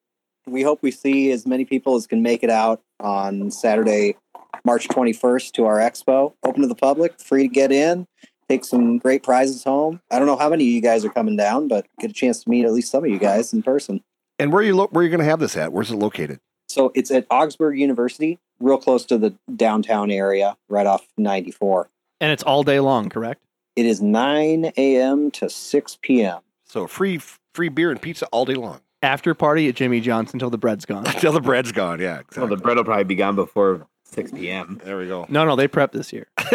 [0.45, 4.17] We hope we see as many people as can make it out on Saturday,
[4.65, 6.33] March 21st to our expo.
[6.43, 8.07] Open to the public, free to get in,
[8.49, 10.01] take some great prizes home.
[10.09, 12.43] I don't know how many of you guys are coming down, but get a chance
[12.43, 14.01] to meet at least some of you guys in person.
[14.39, 15.71] And where you lo- where are you going to have this at?
[15.73, 16.39] Where's it located?
[16.69, 21.89] So it's at Augsburg University, real close to the downtown area, right off 94.
[22.19, 23.43] And it's all day long, correct?
[23.75, 25.31] It is 9 a.m.
[25.31, 26.39] to 6 p.m.
[26.63, 27.19] So free
[27.53, 30.85] free beer and pizza all day long After party at Jimmy John's until the bread's
[30.85, 31.05] gone.
[31.07, 31.99] until the bread's gone.
[31.99, 32.41] Yeah, exactly.
[32.41, 34.79] Well, the bread will probably be gone before 6 p.m.
[34.83, 35.25] there we go.
[35.29, 36.27] No, no, they prep this year.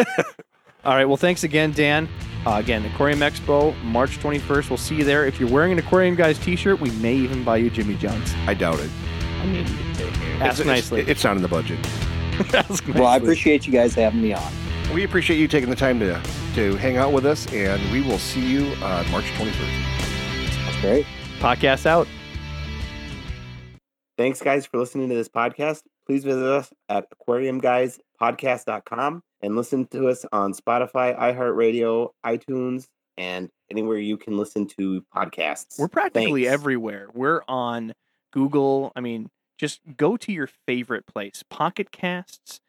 [0.84, 1.04] All right.
[1.04, 2.08] Well, thanks again, Dan.
[2.46, 4.70] Uh, again, Aquarium Expo, March 21st.
[4.70, 5.26] We'll see you there.
[5.26, 8.32] If you're wearing an Aquarium Guys t shirt, we may even buy you Jimmy John's.
[8.46, 8.90] I doubt it.
[9.40, 9.66] I mean,
[10.40, 11.00] Ask It's- nicely.
[11.00, 11.78] It's, it's not in the budget.
[12.54, 12.92] Ask nicely.
[12.92, 14.52] Well, I appreciate you guys having me on.
[14.94, 16.22] We appreciate you taking the time to
[16.54, 20.64] to hang out with us, and we will see you uh, March 21st.
[20.64, 21.06] That's great.
[21.40, 22.06] Podcast out.
[24.16, 25.82] Thanks, guys, for listening to this podcast.
[26.08, 32.86] Please visit us at aquariumguyspodcast.com and listen to us on Spotify, iHeartRadio, iTunes,
[33.18, 35.78] and anywhere you can listen to podcasts.
[35.78, 36.54] We're practically Thanks.
[36.54, 37.08] everywhere.
[37.12, 37.92] We're on
[38.32, 38.90] Google.
[38.96, 39.28] I mean,
[39.58, 42.60] just go to your favorite place, Pocket Casts,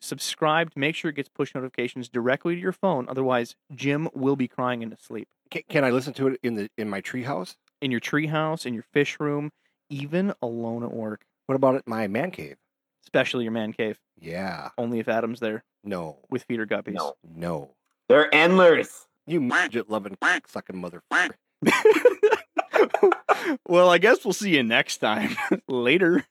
[0.00, 3.06] subscribe, make sure it gets push notifications directly to your phone.
[3.08, 5.28] Otherwise, Jim will be crying into sleep.
[5.52, 7.54] Can, can I listen to it in the in my treehouse?
[7.80, 9.52] In your treehouse, in your fish room,
[9.88, 12.56] even alone at work, What about at my man cave?
[13.08, 13.98] Especially your man cave.
[14.20, 14.68] Yeah.
[14.76, 16.18] Only if Adam's there No.
[16.28, 16.92] with feeder guppies.
[16.92, 17.14] No.
[17.24, 17.70] No.
[18.10, 19.06] They're endless.
[19.26, 21.32] You midget loving sucking motherfucker.
[23.66, 25.36] well, I guess we'll see you next time.
[25.68, 26.24] Later.